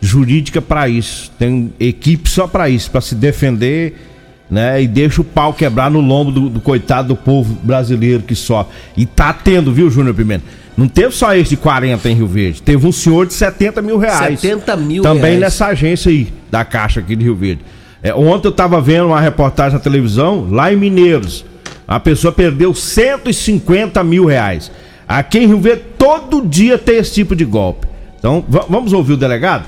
jurídica 0.00 0.60
para 0.62 0.88
isso. 0.88 1.30
Tem 1.38 1.72
equipe 1.78 2.28
só 2.28 2.46
para 2.46 2.68
isso, 2.68 2.90
para 2.90 3.00
se 3.00 3.14
defender 3.14 4.06
né? 4.50 4.82
E 4.82 4.88
deixa 4.88 5.20
o 5.20 5.24
pau 5.24 5.54
quebrar 5.54 5.88
no 5.90 6.00
lombo 6.00 6.32
do, 6.32 6.48
do 6.48 6.60
coitado 6.60 7.08
do 7.08 7.16
povo 7.16 7.54
brasileiro 7.62 8.24
que 8.24 8.34
sofre. 8.34 8.74
E 8.96 9.06
tá 9.06 9.32
tendo, 9.32 9.72
viu, 9.72 9.88
Júnior 9.88 10.12
Pimenta? 10.12 10.42
Não 10.76 10.88
teve 10.88 11.14
só 11.14 11.32
esse 11.36 11.50
de 11.50 11.56
40 11.56 12.08
em 12.10 12.14
Rio 12.16 12.26
Verde, 12.26 12.60
teve 12.60 12.84
um 12.84 12.90
senhor 12.90 13.26
de 13.26 13.32
70 13.34 13.80
mil 13.80 13.96
reais. 13.96 14.40
70 14.40 14.76
mil 14.76 15.02
Também 15.04 15.22
reais. 15.22 15.40
nessa 15.40 15.66
agência 15.66 16.10
aí, 16.10 16.32
da 16.50 16.64
Caixa 16.64 16.98
aqui 16.98 17.14
de 17.14 17.22
Rio 17.22 17.36
Verde. 17.36 17.60
É, 18.02 18.12
ontem 18.12 18.48
eu 18.48 18.52
tava 18.52 18.80
vendo 18.80 19.06
uma 19.08 19.20
reportagem 19.20 19.74
na 19.74 19.78
televisão, 19.78 20.48
lá 20.50 20.72
em 20.72 20.76
Mineiros. 20.76 21.44
A 21.86 22.00
pessoa 22.00 22.32
perdeu 22.32 22.74
150 22.74 24.02
mil 24.02 24.24
reais. 24.24 24.70
Aqui 25.06 25.38
em 25.38 25.46
Rio 25.46 25.60
Verde, 25.60 25.82
todo 25.98 26.46
dia 26.46 26.76
tem 26.78 26.96
esse 26.96 27.12
tipo 27.14 27.36
de 27.36 27.44
golpe. 27.44 27.86
Então, 28.18 28.44
va- 28.48 28.66
vamos 28.68 28.92
ouvir 28.92 29.12
o 29.12 29.16
delegado? 29.16 29.64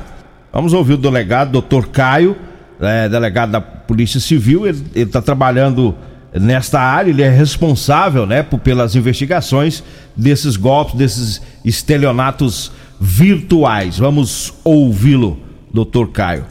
Vamos 0.52 0.74
ouvir 0.74 0.94
o 0.94 0.98
delegado, 0.98 1.50
doutor 1.50 1.88
Caio, 1.88 2.36
é, 2.78 3.08
delegado 3.08 3.52
da 3.52 3.60
Polícia 3.60 4.20
Civil. 4.20 4.66
Ele 4.66 4.84
está 4.94 5.22
trabalhando 5.22 5.94
nesta 6.32 6.78
área, 6.78 7.10
ele 7.10 7.22
é 7.22 7.28
responsável 7.30 8.26
né, 8.26 8.42
por, 8.42 8.60
pelas 8.60 8.94
investigações 8.94 9.82
desses 10.14 10.56
golpes, 10.56 10.94
desses 10.94 11.40
estelionatos 11.64 12.70
virtuais. 13.00 13.98
Vamos 13.98 14.52
ouvi-lo, 14.62 15.40
doutor 15.72 16.10
Caio. 16.10 16.44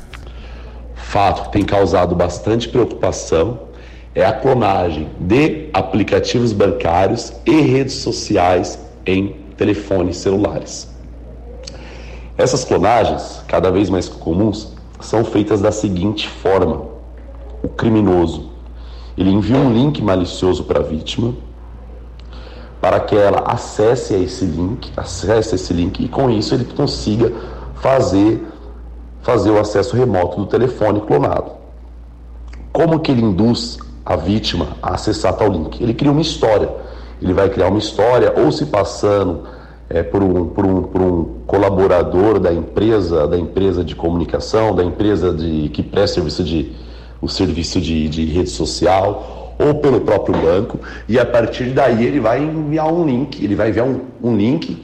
fato 0.95 1.43
que 1.43 1.51
tem 1.51 1.63
causado 1.63 2.15
bastante 2.15 2.67
preocupação 2.69 3.69
é 4.13 4.25
a 4.25 4.33
clonagem 4.33 5.07
de 5.19 5.69
aplicativos 5.73 6.51
bancários 6.51 7.33
e 7.45 7.61
redes 7.61 7.93
sociais 7.95 8.79
em 9.05 9.35
telefones 9.55 10.17
celulares. 10.17 10.89
Essas 12.41 12.63
clonagens, 12.63 13.43
cada 13.47 13.69
vez 13.69 13.87
mais 13.87 14.09
comuns, 14.09 14.73
são 14.99 15.23
feitas 15.23 15.61
da 15.61 15.71
seguinte 15.71 16.27
forma: 16.27 16.85
o 17.61 17.67
criminoso 17.67 18.49
ele 19.15 19.29
envia 19.29 19.57
um 19.57 19.71
link 19.71 20.01
malicioso 20.01 20.63
para 20.63 20.79
a 20.79 20.83
vítima 20.83 21.35
para 22.81 22.99
que 22.99 23.15
ela 23.15 23.43
acesse 23.45 24.15
esse 24.15 24.43
link, 24.43 24.91
acesse 24.97 25.53
esse 25.53 25.71
link 25.71 26.03
e 26.03 26.07
com 26.07 26.31
isso 26.31 26.55
ele 26.55 26.65
consiga 26.65 27.31
fazer 27.75 28.43
fazer 29.21 29.51
o 29.51 29.59
acesso 29.59 29.95
remoto 29.95 30.37
do 30.37 30.47
telefone 30.47 30.99
clonado. 31.01 31.51
Como 32.73 33.01
que 33.01 33.11
ele 33.11 33.21
induz 33.21 33.77
a 34.03 34.15
vítima 34.15 34.69
a 34.81 34.95
acessar 34.95 35.33
tal 35.33 35.47
link? 35.47 35.79
Ele 35.79 35.93
cria 35.93 36.11
uma 36.11 36.21
história. 36.21 36.71
Ele 37.21 37.33
vai 37.33 37.49
criar 37.49 37.67
uma 37.67 37.77
história 37.77 38.33
ou 38.35 38.51
se 38.51 38.65
passando 38.65 39.43
é, 39.93 40.03
por, 40.03 40.23
um, 40.23 40.47
por, 40.47 40.65
um, 40.65 40.83
por 40.83 41.01
um 41.01 41.23
colaborador 41.45 42.39
da 42.39 42.53
empresa, 42.53 43.27
da 43.27 43.37
empresa 43.37 43.83
de 43.83 43.95
comunicação, 43.95 44.73
da 44.73 44.83
empresa 44.83 45.33
de, 45.33 45.69
que 45.69 45.83
presta 45.83 46.15
serviço 46.15 46.43
de, 46.43 46.71
o 47.21 47.27
serviço 47.27 47.81
de, 47.81 48.07
de 48.07 48.25
rede 48.25 48.49
social 48.49 49.55
ou 49.59 49.75
pelo 49.75 50.01
próprio 50.01 50.39
banco 50.39 50.79
e 51.07 51.19
a 51.19 51.25
partir 51.25 51.71
daí 51.71 52.05
ele 52.05 52.19
vai 52.19 52.41
enviar 52.41 52.91
um 52.91 53.05
link, 53.05 53.43
ele 53.43 53.55
vai 53.55 53.69
enviar 53.69 53.85
um, 53.85 53.99
um 54.23 54.35
link 54.35 54.81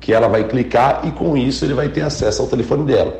que 0.00 0.12
ela 0.12 0.28
vai 0.28 0.44
clicar 0.44 1.02
e 1.04 1.12
com 1.12 1.36
isso 1.36 1.64
ele 1.64 1.74
vai 1.74 1.88
ter 1.88 2.02
acesso 2.02 2.42
ao 2.42 2.48
telefone 2.48 2.84
dela. 2.84 3.14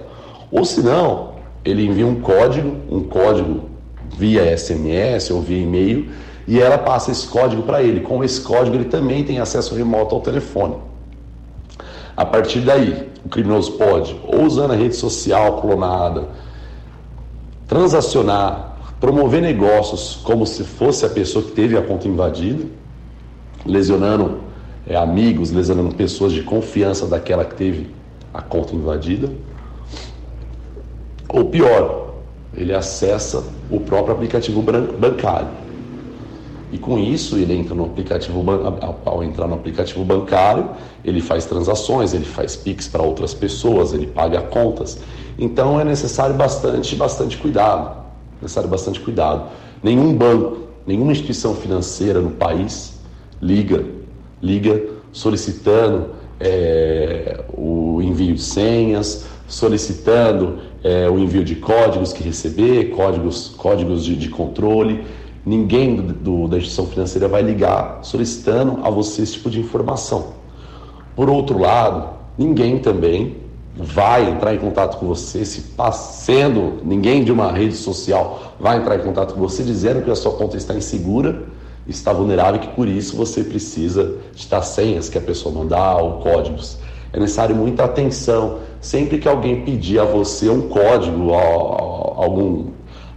Ou 0.51 0.65
se 0.65 0.81
não, 0.83 1.35
ele 1.65 1.87
envia 1.87 2.07
um 2.07 2.21
código, 2.21 2.77
um 2.91 3.03
código 3.03 3.69
via 4.17 4.57
SMS 4.57 5.31
ou 5.31 5.41
via 5.41 5.63
e-mail, 5.63 6.09
e 6.47 6.59
ela 6.59 6.79
passa 6.79 7.11
esse 7.11 7.27
código 7.27 7.63
para 7.63 7.83
ele. 7.83 8.01
Com 8.01 8.25
esse 8.25 8.41
código 8.41 8.75
ele 8.75 8.87
também 8.87 9.23
tem 9.23 9.39
acesso 9.39 9.75
remoto 9.75 10.15
ao 10.15 10.21
telefone. 10.21 10.77
A 12.19 12.25
partir 12.25 12.63
daí, 12.63 13.09
o 13.25 13.29
criminoso 13.29 13.75
pode, 13.75 14.21
ou 14.27 14.43
usando 14.43 14.73
a 14.73 14.75
rede 14.75 14.97
social 14.97 15.61
clonada, 15.61 16.27
transacionar, 17.69 18.77
promover 18.99 19.41
negócios 19.41 20.19
como 20.25 20.45
se 20.45 20.65
fosse 20.65 21.07
a 21.07 21.09
pessoa 21.09 21.45
que 21.45 21.53
teve 21.53 21.79
a 21.79 21.81
conta 21.81 22.09
invadida, 22.09 22.65
lesionando 23.65 24.41
é, 24.85 24.97
amigos, 24.97 25.53
lesionando 25.53 25.95
pessoas 25.95 26.33
de 26.33 26.43
confiança 26.43 27.07
daquela 27.07 27.45
que 27.45 27.55
teve 27.55 27.95
a 28.35 28.43
conta 28.43 28.75
invadida. 28.75 29.31
Ou 31.29 31.45
pior, 31.45 32.15
ele 32.53 32.75
acessa 32.75 33.45
o 33.71 33.79
próprio 33.79 34.17
aplicativo 34.17 34.61
bancário. 34.61 35.51
E 36.71 36.79
com 36.79 36.99
isso, 36.99 37.37
ele 37.37 37.55
entra 37.55 37.75
no 37.75 37.85
aplicativo 37.85 38.45
ao 39.05 39.25
entrar 39.25 39.49
no 39.49 39.55
aplicativo 39.55 40.05
bancário, 40.05 40.69
ele 41.05 41.21
faz 41.21 41.47
transações, 41.47 42.13
ele 42.13 42.25
faz 42.25 42.57
Pix 42.57 42.87
para 42.87 43.03
outras 43.03 43.33
pessoas, 43.33 43.93
ele 43.95 44.07
paga 44.07 44.43
contas. 44.43 44.99
Então 45.39 45.81
é 45.81 45.85
necessário 45.85 46.35
bastante, 46.35 46.95
bastante 46.95 47.37
cuidado. 47.39 47.97
Necessário 48.43 48.69
bastante 48.69 49.01
cuidado. 49.01 49.49
Nenhum 49.83 50.13
banco, 50.15 50.69
nenhuma 50.87 51.13
instituição 51.13 51.55
financeira 51.55 52.21
no 52.21 52.31
país 52.33 53.01
liga, 53.41 53.85
liga 54.43 54.83
solicitando 55.13 56.11
é, 56.41 57.45
o 57.53 58.01
envio 58.03 58.35
de 58.35 58.43
senhas, 58.43 59.27
solicitando 59.47 60.59
é, 60.85 61.09
o 61.09 61.19
envio 61.19 61.43
de 61.43 61.57
códigos 61.57 62.13
que 62.13 62.23
receber, 62.23 62.91
códigos, 62.91 63.55
códigos 63.57 64.05
de, 64.05 64.17
de 64.17 64.29
controle. 64.29 65.05
Ninguém 65.49 65.97
do, 65.97 66.03
do- 66.13 66.49
da 66.49 66.59
instituição 66.59 66.87
financeira 66.87 67.27
vai 67.27 67.41
ligar 67.43 68.01
solicitando 68.03 68.81
a 68.83 68.91
você 68.91 69.23
esse 69.23 69.33
tipo 69.35 69.49
de 69.49 69.59
informação. 69.61 70.35
Por 71.17 71.31
outro 71.31 71.59
lado, 71.59 72.11
ninguém 72.37 72.79
também 72.79 73.37
vai 73.75 74.29
entrar 74.29 74.55
em 74.55 74.59
contato 74.59 74.99
com 74.99 75.07
você 75.07 75.45
se 75.47 75.61
passando, 75.77 76.75
ninguém 76.85 77.25
de 77.25 77.33
uma 77.33 77.51
rede 77.51 77.77
social 77.77 78.55
vai 78.61 78.77
entrar 78.77 78.97
em 78.97 79.03
contato 79.03 79.35
com 79.35 79.41
você 79.41 79.63
dizendo 79.63 80.03
que 80.03 80.11
a 80.11 80.17
sua 80.17 80.33
conta 80.33 80.57
está 80.57 80.75
insegura, 80.75 81.45
está 81.87 82.13
vulnerável 82.13 82.57
e 82.57 82.67
que 82.67 82.75
por 82.75 82.87
isso 82.87 83.17
você 83.17 83.43
precisa 83.43 84.17
estar 84.37 84.61
senhas 84.63 85.09
que 85.09 85.17
a 85.17 85.21
pessoa 85.21 85.55
mandar 85.55 85.97
ou 85.97 86.19
códigos. 86.21 86.77
É 87.13 87.19
necessário 87.19 87.57
muita 87.57 87.85
atenção. 87.85 88.59
Sempre 88.83 89.19
que 89.19 89.27
alguém 89.27 89.63
pedir 89.65 89.99
a 89.99 90.05
você 90.05 90.51
um 90.51 90.69
código, 90.69 91.33
algum, 91.33 92.67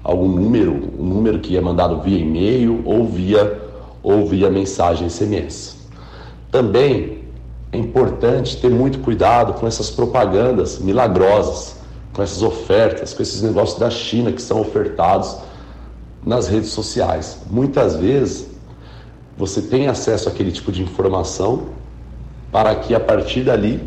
algum 0.04 0.28
número, 0.28 0.74
um 0.98 1.06
número 1.06 1.40
que 1.40 1.56
é 1.56 1.62
mandado 1.62 2.02
via 2.02 2.18
e-mail 2.18 2.82
ou 2.86 3.06
via, 3.06 3.62
ou 4.02 4.26
via 4.26 4.50
mensagem 4.50 5.10
SMS. 5.10 5.78
Também 6.52 7.20
é 7.72 7.78
importante 7.78 8.58
ter 8.58 8.70
muito 8.70 9.00
cuidado 9.00 9.54
com 9.54 9.68
essas 9.68 9.90
propagandas 9.90 10.80
milagrosas, 10.80 11.78
com 12.14 12.22
essas 12.22 12.44
ofertas, 12.44 13.14
com 13.14 13.22
esses 13.22 13.42
negócios 13.42 13.80
da 13.80 13.90
China 13.90 14.32
que 14.32 14.42
são 14.42 14.60
ofertados 14.60 15.38
nas 16.26 16.48
redes 16.48 16.70
sociais. 16.70 17.40
Muitas 17.50 17.96
vezes 17.96 18.48
você 19.38 19.62
tem 19.62 19.88
acesso 19.88 20.28
àquele 20.28 20.52
tipo 20.52 20.72
de 20.72 20.82
informação 20.82 21.70
para 22.52 22.76
que 22.76 22.94
a 22.94 23.00
partir 23.00 23.44
dali 23.44 23.82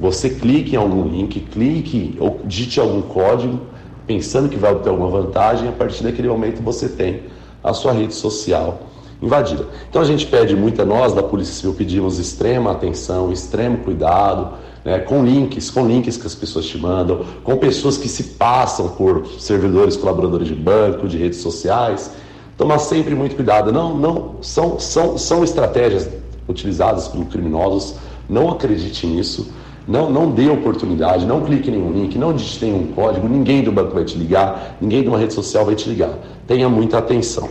você 0.00 0.30
clique 0.30 0.74
em 0.74 0.78
algum 0.78 1.06
link, 1.06 1.38
clique 1.40 2.16
ou 2.18 2.40
digite 2.44 2.80
algum 2.80 3.02
código, 3.02 3.60
pensando 4.06 4.48
que 4.48 4.56
vai 4.56 4.72
obter 4.72 4.88
alguma 4.88 5.10
vantagem, 5.10 5.68
a 5.68 5.72
partir 5.72 6.02
daquele 6.02 6.28
momento 6.28 6.62
você 6.62 6.88
tem 6.88 7.22
a 7.62 7.72
sua 7.72 7.92
rede 7.92 8.14
social 8.14 8.80
invadida. 9.22 9.66
Então 9.88 10.00
a 10.00 10.04
gente 10.04 10.26
pede 10.26 10.56
muito 10.56 10.80
a 10.80 10.84
nós 10.84 11.12
da 11.12 11.22
Polícia 11.22 11.54
Civil, 11.54 11.74
pedimos 11.74 12.18
extrema 12.18 12.72
atenção, 12.72 13.30
extremo 13.30 13.78
cuidado, 13.78 14.54
né, 14.84 14.98
com 15.00 15.24
links, 15.24 15.70
com 15.70 15.86
links 15.86 16.16
que 16.16 16.26
as 16.26 16.34
pessoas 16.34 16.66
te 16.66 16.78
mandam, 16.78 17.24
com 17.44 17.56
pessoas 17.56 17.98
que 17.98 18.08
se 18.08 18.24
passam 18.24 18.88
por 18.88 19.26
servidores, 19.38 19.96
colaboradores 19.96 20.48
de 20.48 20.54
banco, 20.54 21.06
de 21.06 21.18
redes 21.18 21.40
sociais. 21.40 22.10
Tomar 22.56 22.78
sempre 22.78 23.14
muito 23.14 23.36
cuidado. 23.36 23.72
Não, 23.72 23.96
não, 23.96 24.36
são, 24.40 24.78
são, 24.78 25.16
são 25.16 25.44
estratégias 25.44 26.08
utilizadas 26.48 27.08
por 27.08 27.24
criminosos. 27.26 27.94
Não 28.28 28.50
acredite 28.50 29.06
nisso. 29.06 29.50
Não, 29.88 30.10
não 30.10 30.30
dê 30.30 30.48
oportunidade, 30.48 31.26
não 31.26 31.44
clique 31.44 31.68
em 31.68 31.72
nenhum 31.72 31.92
link, 31.92 32.16
não 32.18 32.32
digite 32.32 32.64
nenhum 32.64 32.86
código, 32.88 33.28
ninguém 33.28 33.62
do 33.62 33.72
banco 33.72 33.94
vai 33.94 34.04
te 34.04 34.16
ligar, 34.16 34.76
ninguém 34.80 35.02
de 35.02 35.08
uma 35.08 35.18
rede 35.18 35.32
social 35.32 35.64
vai 35.64 35.74
te 35.74 35.88
ligar. 35.88 36.10
Tenha 36.46 36.68
muita 36.68 36.98
atenção. 36.98 37.48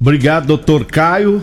Obrigado, 0.00 0.46
doutor 0.46 0.84
Caio. 0.84 1.42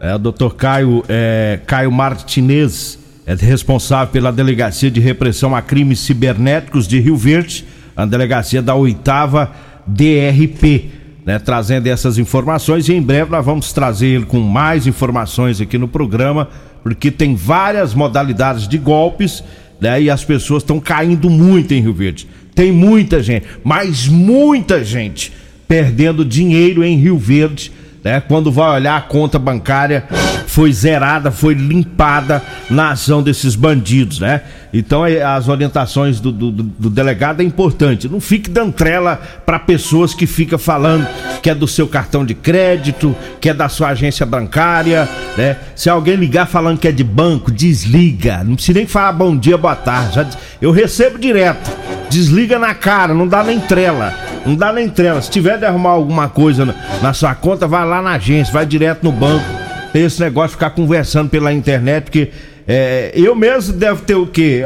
É, 0.00 0.14
o 0.14 0.18
doutor 0.18 0.54
Caio, 0.56 1.04
é, 1.08 1.60
Caio 1.66 1.92
Martinez, 1.92 2.98
é 3.26 3.34
responsável 3.34 4.10
pela 4.10 4.32
Delegacia 4.32 4.90
de 4.90 4.98
Repressão 4.98 5.54
a 5.54 5.62
Crimes 5.62 6.00
Cibernéticos 6.00 6.88
de 6.88 6.98
Rio 6.98 7.16
Verde, 7.16 7.64
a 7.94 8.04
delegacia 8.06 8.62
da 8.62 8.74
oitava 8.74 9.52
DRP, 9.86 10.90
né, 11.24 11.38
trazendo 11.38 11.86
essas 11.86 12.18
informações 12.18 12.88
e 12.88 12.94
em 12.94 13.02
breve 13.02 13.30
nós 13.30 13.44
vamos 13.44 13.72
trazer 13.72 14.06
ele 14.06 14.26
com 14.26 14.40
mais 14.40 14.86
informações 14.86 15.60
aqui 15.60 15.76
no 15.76 15.88
programa, 15.88 16.48
porque 16.82 17.10
tem 17.10 17.34
várias 17.34 17.94
modalidades 17.94 18.66
de 18.66 18.78
golpes, 18.78 19.44
né, 19.80 20.00
e 20.02 20.10
as 20.10 20.24
pessoas 20.24 20.62
estão 20.62 20.80
caindo 20.80 21.28
muito 21.28 21.72
em 21.72 21.80
Rio 21.80 21.94
Verde. 21.94 22.26
Tem 22.54 22.72
muita 22.72 23.22
gente, 23.22 23.46
mas 23.62 24.06
muita 24.08 24.84
gente 24.84 25.32
perdendo 25.68 26.24
dinheiro 26.24 26.82
em 26.82 26.96
Rio 26.96 27.16
Verde 27.16 27.72
né? 28.02 28.20
Quando 28.20 28.50
vai 28.50 28.76
olhar 28.76 28.96
a 28.96 29.00
conta 29.00 29.38
bancária 29.38 30.04
foi 30.46 30.72
zerada, 30.72 31.30
foi 31.30 31.54
limpada 31.54 32.42
na 32.68 32.90
ação 32.90 33.22
desses 33.22 33.54
bandidos, 33.54 34.18
né? 34.18 34.42
Então 34.72 35.06
é, 35.06 35.22
as 35.22 35.48
orientações 35.48 36.20
do, 36.20 36.32
do, 36.32 36.50
do 36.50 36.90
delegado 36.90 37.40
é 37.40 37.44
importante. 37.44 38.08
Não 38.08 38.20
fique 38.20 38.50
dando 38.50 38.72
trela 38.72 39.20
para 39.44 39.58
pessoas 39.58 40.14
que 40.14 40.26
ficam 40.26 40.58
falando 40.58 41.06
que 41.42 41.50
é 41.50 41.54
do 41.54 41.66
seu 41.66 41.86
cartão 41.86 42.24
de 42.24 42.34
crédito, 42.34 43.14
que 43.40 43.48
é 43.48 43.54
da 43.54 43.68
sua 43.68 43.88
agência 43.88 44.26
bancária, 44.26 45.08
né? 45.36 45.56
Se 45.74 45.88
alguém 45.88 46.16
ligar 46.16 46.46
falando 46.46 46.78
que 46.78 46.88
é 46.88 46.92
de 46.92 47.04
banco, 47.04 47.50
desliga. 47.50 48.42
Não 48.44 48.54
precisa 48.54 48.78
nem 48.78 48.86
falar 48.86 49.12
bom 49.12 49.36
dia, 49.36 49.56
boa 49.56 49.76
tarde. 49.76 50.14
Já, 50.14 50.26
eu 50.60 50.70
recebo 50.70 51.18
direto. 51.18 51.70
Desliga 52.08 52.58
na 52.58 52.74
cara, 52.74 53.14
não 53.14 53.26
dá 53.26 53.42
nem 53.44 53.60
trela. 53.60 54.12
Não 54.44 54.54
dá 54.54 54.72
nem 54.72 54.88
trela. 54.88 55.20
Se 55.20 55.30
tiver 55.30 55.58
de 55.58 55.64
arrumar 55.64 55.90
alguma 55.90 56.28
coisa 56.28 56.64
na, 56.64 56.74
na 57.02 57.12
sua 57.12 57.34
conta, 57.34 57.66
vai 57.68 57.86
lá 57.86 57.89
na 58.02 58.12
agência, 58.12 58.52
vai 58.52 58.64
direto 58.64 59.02
no 59.02 59.12
banco. 59.12 59.44
Tem 59.92 60.04
esse 60.04 60.20
negócio 60.20 60.50
de 60.50 60.54
ficar 60.54 60.70
conversando 60.70 61.28
pela 61.28 61.52
internet, 61.52 62.04
porque 62.04 62.30
é, 62.66 63.10
eu 63.14 63.34
mesmo 63.34 63.72
devo 63.72 64.02
ter 64.02 64.14
o 64.14 64.26
quê? 64.26 64.62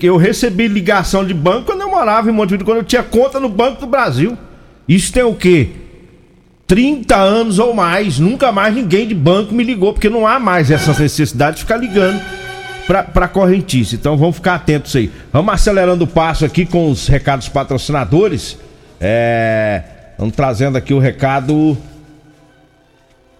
Eu 0.00 0.16
recebi 0.16 0.68
ligação 0.68 1.24
de 1.24 1.34
banco 1.34 1.66
quando 1.66 1.82
eu 1.82 1.90
morava 1.90 2.30
em 2.30 2.32
Montevideo, 2.32 2.64
quando 2.64 2.78
eu 2.78 2.84
tinha 2.84 3.02
conta 3.02 3.40
no 3.40 3.48
Banco 3.48 3.80
do 3.80 3.86
Brasil. 3.86 4.38
Isso 4.88 5.12
tem 5.12 5.22
o 5.22 5.34
quê? 5.34 5.70
30 6.66 7.16
anos 7.16 7.58
ou 7.58 7.74
mais. 7.74 8.18
Nunca 8.18 8.52
mais 8.52 8.74
ninguém 8.74 9.08
de 9.08 9.14
banco 9.14 9.52
me 9.54 9.64
ligou, 9.64 9.92
porque 9.92 10.08
não 10.08 10.26
há 10.26 10.38
mais 10.38 10.70
essa 10.70 10.98
necessidade 11.02 11.56
de 11.56 11.62
ficar 11.62 11.76
ligando 11.76 12.20
para 13.12 13.28
correntista. 13.28 13.94
Então 13.94 14.16
vamos 14.16 14.36
ficar 14.36 14.54
atentos 14.54 14.94
aí. 14.96 15.10
Vamos 15.32 15.52
acelerando 15.52 16.04
o 16.04 16.06
passo 16.06 16.44
aqui 16.44 16.64
com 16.64 16.90
os 16.90 17.06
recados 17.08 17.48
patrocinadores. 17.48 18.58
É, 19.00 19.82
vamos 20.18 20.34
trazendo 20.34 20.78
aqui 20.78 20.94
o 20.94 20.98
recado 20.98 21.76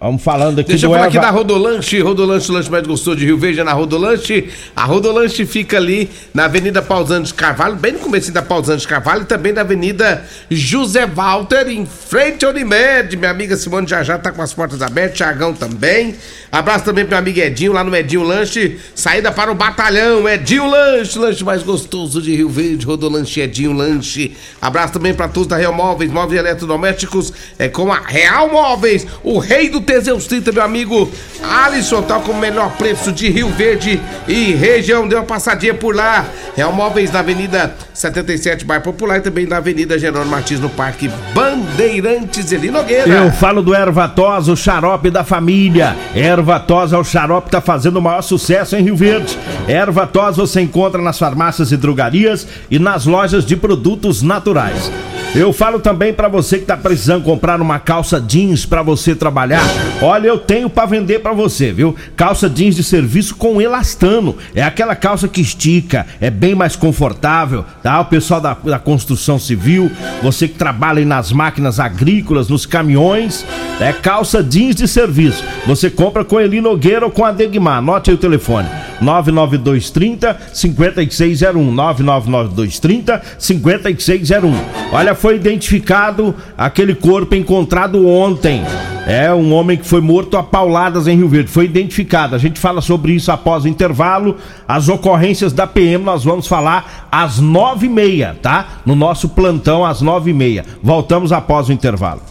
Vamos 0.01 0.23
falando 0.23 0.59
aqui 0.59 0.69
Deixa 0.69 0.85
eu 0.85 0.91
falar 0.91 1.07
Eva... 1.07 1.09
aqui 1.09 1.19
da 1.19 1.29
Rodolanche, 1.29 1.99
Rodolanche, 1.99 2.49
o 2.49 2.53
lanche 2.53 2.71
mais 2.71 2.87
gostoso 2.87 3.17
de 3.17 3.25
Rio 3.25 3.37
Verde, 3.37 3.59
é 3.59 3.63
na 3.65 3.73
Rodolanche. 3.73 4.47
A 4.73 4.85
Rodolanche 4.85 5.45
fica 5.45 5.75
ali 5.75 6.09
na 6.33 6.45
Avenida 6.45 6.81
Pausantes 6.81 7.33
Carvalho, 7.33 7.75
bem 7.75 7.91
no 7.91 7.99
começo 7.99 8.31
da 8.31 8.41
Pausantes 8.41 8.85
Carvalho, 8.85 9.23
e 9.23 9.25
também 9.25 9.51
na 9.51 9.59
Avenida 9.59 10.23
José 10.49 11.05
Walter, 11.05 11.67
em 11.67 11.85
frente 11.85 12.45
ao 12.45 12.51
Unimed. 12.51 13.17
Minha 13.17 13.29
amiga 13.29 13.57
Simone 13.57 13.85
já 13.85 14.01
já 14.01 14.17
tá 14.17 14.31
com 14.31 14.41
as 14.41 14.53
portas 14.53 14.81
abertas, 14.81 15.17
Tiagão 15.17 15.53
também. 15.53 16.15
Abraço 16.49 16.85
também 16.85 17.03
pro 17.03 17.11
meu 17.11 17.19
amigo 17.19 17.39
Edinho, 17.39 17.73
lá 17.73 17.83
no 17.83 17.93
Edinho 17.93 18.23
Lanche, 18.23 18.79
saída 18.95 19.33
para 19.33 19.51
o 19.51 19.55
batalhão, 19.55 20.27
Edinho 20.27 20.67
Lanche, 20.67 21.19
lanche 21.19 21.43
mais 21.43 21.61
gostoso 21.61 22.21
de 22.21 22.33
Rio 22.33 22.49
Verde, 22.49 22.85
Rodolanche 22.85 23.41
Edinho 23.41 23.73
Lanche. 23.73 24.35
Abraço 24.61 24.93
também 24.93 25.13
para 25.13 25.27
todos 25.27 25.47
da 25.47 25.57
Real 25.57 25.73
Móveis, 25.73 26.09
móveis 26.09 26.39
eletrodomésticos, 26.39 27.33
é 27.59 27.67
com 27.67 27.91
a 27.91 27.99
Real 27.99 28.49
Móveis, 28.49 29.05
o 29.23 29.37
rei 29.37 29.69
do 29.69 29.88
Teseus 29.89 30.27
30, 30.27 30.51
meu 30.51 30.61
amigo 30.61 31.11
Alisson, 31.41 32.03
tá 32.03 32.19
com 32.19 32.31
o 32.31 32.37
melhor 32.37 32.69
preço 32.77 33.11
de 33.11 33.27
Rio 33.27 33.49
Verde 33.49 33.99
e 34.27 34.53
região. 34.53 35.07
Deu 35.07 35.17
uma 35.17 35.25
passadinha 35.25 35.73
por 35.73 35.95
lá. 35.95 36.27
Real 36.55 36.71
Móveis 36.71 37.11
na 37.11 37.21
Avenida 37.21 37.73
77, 37.91 38.65
Bairro 38.65 38.83
Popular 38.83 39.17
e 39.17 39.21
também 39.21 39.47
na 39.47 39.57
Avenida 39.57 39.97
Jerônimo 39.97 40.29
Martins, 40.29 40.59
no 40.59 40.69
Parque 40.69 41.09
Bandeirantes 41.33 42.51
Eli 42.51 42.69
Nogueira. 42.69 43.09
Eu 43.09 43.31
falo 43.31 43.63
do 43.63 43.73
Ervatos, 43.73 44.47
o 44.47 44.55
xarope 44.55 45.09
da 45.09 45.23
família. 45.23 45.95
Ervatos 46.13 46.93
é 46.93 46.97
o 46.97 47.03
xarope 47.03 47.49
tá 47.49 47.59
fazendo 47.59 47.97
o 47.97 48.01
maior 48.01 48.21
sucesso 48.21 48.75
em 48.75 48.83
Rio 48.83 48.95
Verde. 48.95 49.39
Ervatos 49.67 50.37
você 50.37 50.61
encontra 50.61 51.01
nas 51.01 51.17
farmácias 51.17 51.71
e 51.71 51.77
drogarias 51.77 52.47
e 52.69 52.77
nas 52.77 53.07
lojas 53.07 53.43
de 53.43 53.57
produtos 53.57 54.21
naturais. 54.21 54.91
Eu 55.35 55.53
falo 55.53 55.79
também 55.79 56.11
para 56.11 56.27
você 56.27 56.57
que 56.57 56.65
tá 56.65 56.75
precisando 56.75 57.23
comprar 57.23 57.61
uma 57.61 57.77
calça 57.77 58.19
jeans 58.19 58.65
para 58.65 58.81
você 58.81 59.13
trabalhar. 59.13 59.63
Olha, 60.01 60.27
eu 60.27 60.39
tenho 60.39 60.67
para 60.69 60.87
vender 60.87 61.19
para 61.19 61.33
você, 61.33 61.71
viu? 61.71 61.95
Calça 62.15 62.49
jeans 62.49 62.75
de 62.75 62.83
serviço 62.83 63.35
com 63.35 63.61
elastano. 63.61 64.35
É 64.55 64.63
aquela 64.63 64.95
calça 64.95 65.27
que 65.27 65.39
estica, 65.39 66.07
é 66.19 66.31
bem 66.31 66.55
mais 66.55 66.75
confortável, 66.75 67.63
tá? 67.83 67.99
O 68.01 68.05
pessoal 68.05 68.41
da, 68.41 68.53
da 68.55 68.79
construção 68.79 69.37
civil, 69.37 69.91
você 70.23 70.47
que 70.47 70.55
trabalha 70.55 71.05
nas 71.05 71.31
máquinas 71.31 71.79
agrícolas, 71.79 72.49
nos 72.49 72.65
caminhões, 72.65 73.45
é 73.79 73.93
calça 73.93 74.43
jeans 74.43 74.75
de 74.75 74.87
serviço. 74.87 75.43
Você 75.67 75.91
compra 75.91 76.25
com 76.25 76.39
Eli 76.39 76.59
Nogueira 76.59 77.05
ou 77.05 77.11
com 77.11 77.23
a 77.23 77.31
Degmar. 77.31 77.77
Anote 77.77 78.09
aí 78.09 78.15
o 78.15 78.19
telefone. 78.19 78.67
99230 79.01 80.37
5601 80.53 81.71
99930 81.71 83.21
5601. 83.37 84.53
Olha, 84.91 85.15
foi 85.19 85.35
identificado 85.35 86.33
aquele 86.57 86.95
corpo 86.95 87.35
encontrado 87.35 88.07
ontem. 88.07 88.63
É 89.07 89.33
um 89.33 89.53
homem 89.53 89.75
que 89.75 89.85
foi 89.85 90.01
morto 90.01 90.37
a 90.37 90.43
pauladas 90.43 91.07
em 91.07 91.17
Rio 91.17 91.27
Verde. 91.27 91.49
Foi 91.49 91.65
identificado. 91.65 92.35
A 92.35 92.37
gente 92.37 92.59
fala 92.59 92.79
sobre 92.79 93.13
isso 93.13 93.31
após 93.31 93.65
o 93.65 93.67
intervalo. 93.67 94.37
As 94.67 94.87
ocorrências 94.87 95.51
da 95.51 95.65
PM 95.65 96.03
nós 96.03 96.23
vamos 96.23 96.47
falar 96.47 97.07
às 97.11 97.39
nove 97.39 97.87
e 97.87 97.89
meia, 97.89 98.37
tá? 98.41 98.81
No 98.85 98.95
nosso 98.95 99.29
plantão 99.29 99.83
às 99.83 100.01
nove 100.01 100.31
e 100.31 100.33
meia. 100.33 100.63
Voltamos 100.81 101.31
após 101.31 101.69
o 101.69 101.73
intervalo. 101.73 102.21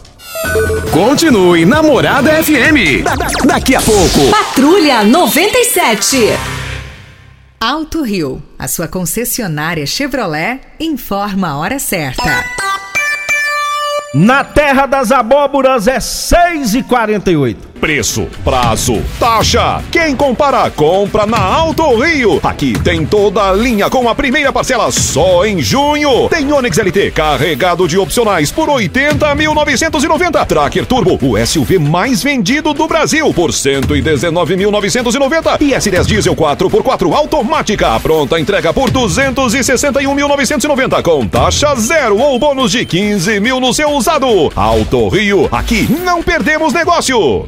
Continue 0.91 1.65
Namorada 1.65 2.31
FM. 2.43 3.03
Da 3.03 3.15
daqui 3.45 3.75
a 3.75 3.81
pouco. 3.81 4.31
Patrulha 4.31 5.03
97. 5.03 6.17
Alto 7.59 8.01
Rio, 8.03 8.41
a 8.57 8.69
sua 8.69 8.87
concessionária 8.87 9.85
Chevrolet, 9.85 10.61
informa 10.79 11.49
a 11.49 11.57
hora 11.57 11.77
certa. 11.77 12.68
Na 14.13 14.43
terra 14.43 14.87
das 14.87 15.11
abóboras 15.11 15.87
é 15.87 15.99
6 15.99 16.75
e 16.75 16.83
48 16.83 17.68
Preço, 17.79 18.27
prazo, 18.43 19.01
taxa. 19.17 19.81
Quem 19.89 20.13
compara, 20.13 20.69
compra 20.69 21.25
na 21.25 21.39
Alto 21.39 21.95
Rio. 21.95 22.41
Aqui 22.43 22.77
tem 22.77 23.05
toda 23.05 23.49
a 23.49 23.53
linha 23.53 23.89
com 23.89 24.09
a 24.09 24.15
primeira 24.15 24.51
parcela 24.51 24.91
só 24.91 25.45
em 25.45 25.61
junho. 25.61 26.27
Tem 26.27 26.51
Onix 26.51 26.77
LT 26.77 27.11
carregado 27.11 27.87
de 27.87 27.97
opcionais 27.97 28.51
por 28.51 28.67
80.990. 28.67 30.45
Tracker 30.45 30.85
Turbo, 30.85 31.17
o 31.21 31.37
SUV 31.45 31.79
mais 31.79 32.21
vendido 32.21 32.73
do 32.73 32.85
Brasil 32.85 33.33
por 33.33 33.51
119.990. 33.51 35.61
E 35.61 35.71
S10 35.71 36.05
Diesel 36.05 36.35
4x4 36.35 37.13
automática, 37.13 37.97
pronta 38.01 38.37
entrega 38.37 38.73
por 38.73 38.91
261.990 38.91 41.01
com 41.01 41.25
taxa 41.25 41.73
zero 41.75 42.17
ou 42.17 42.37
bônus 42.37 42.71
de 42.71 42.85
15 42.85 43.39
mil 43.39 43.61
no 43.61 43.73
seu 43.73 43.91
usado. 43.91 44.51
Alto 44.53 45.07
Rio, 45.07 45.47
aqui 45.49 45.87
não 46.03 46.21
perdemos 46.21 46.73
negócio. 46.73 47.47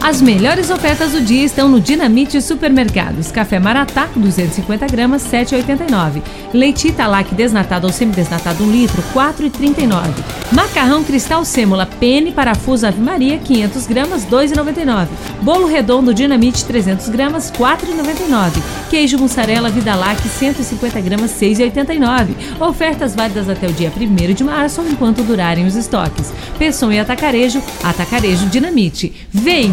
As 0.00 0.22
melhores 0.22 0.70
ofertas 0.70 1.12
do 1.12 1.20
dia 1.20 1.44
estão 1.44 1.68
no 1.68 1.80
Dinamite 1.80 2.40
Supermercados. 2.40 3.32
Café 3.32 3.58
Maratá, 3.58 4.08
250 4.14 4.86
gramas, 4.86 5.22
7,89. 5.22 6.22
Leite 6.52 6.88
Italac 6.88 7.34
desnatado 7.34 7.86
ou 7.86 7.92
semidesnatado 7.92 8.62
1 8.62 8.70
litro, 8.70 9.02
4,39. 9.12 10.12
Macarrão 10.52 11.02
Cristal 11.02 11.44
Sêmula, 11.44 11.86
pene 11.86 12.30
parafuso 12.30 12.86
Ave 12.86 13.00
Maria, 13.00 13.38
500 13.38 13.86
gramas, 13.86 14.24
2,99. 14.26 15.08
Bolo 15.42 15.66
redondo 15.66 16.14
Dinamite, 16.14 16.64
300 16.64 17.08
gramas, 17.08 17.50
4,99. 17.50 18.62
Queijo 18.88 19.18
mussarela 19.18 19.70
Vidalac, 19.70 20.20
150 20.28 21.00
gramas, 21.00 21.32
6,89. 21.32 22.28
Ofertas 22.60 23.14
válidas 23.14 23.48
até 23.48 23.66
o 23.66 23.72
dia 23.72 23.92
1 23.94 24.34
de 24.34 24.44
março 24.44 24.82
enquanto 24.88 25.22
durarem 25.24 25.66
os 25.66 25.74
estoques. 25.74 26.32
Pessoa 26.58 26.94
e 26.94 27.00
Atacarejo, 27.00 27.60
Atacarejo 27.82 28.46
Dinamite. 28.46 29.12
Vem 29.30 29.72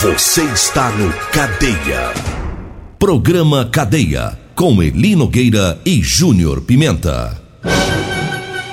Você 0.00 0.44
está 0.44 0.92
no 0.92 1.12
Cadeia. 1.32 2.12
Programa 3.00 3.64
Cadeia, 3.64 4.38
com 4.54 4.80
Eli 4.80 5.16
Nogueira 5.16 5.76
e 5.84 6.00
Júnior 6.00 6.60
Pimenta. 6.60 7.36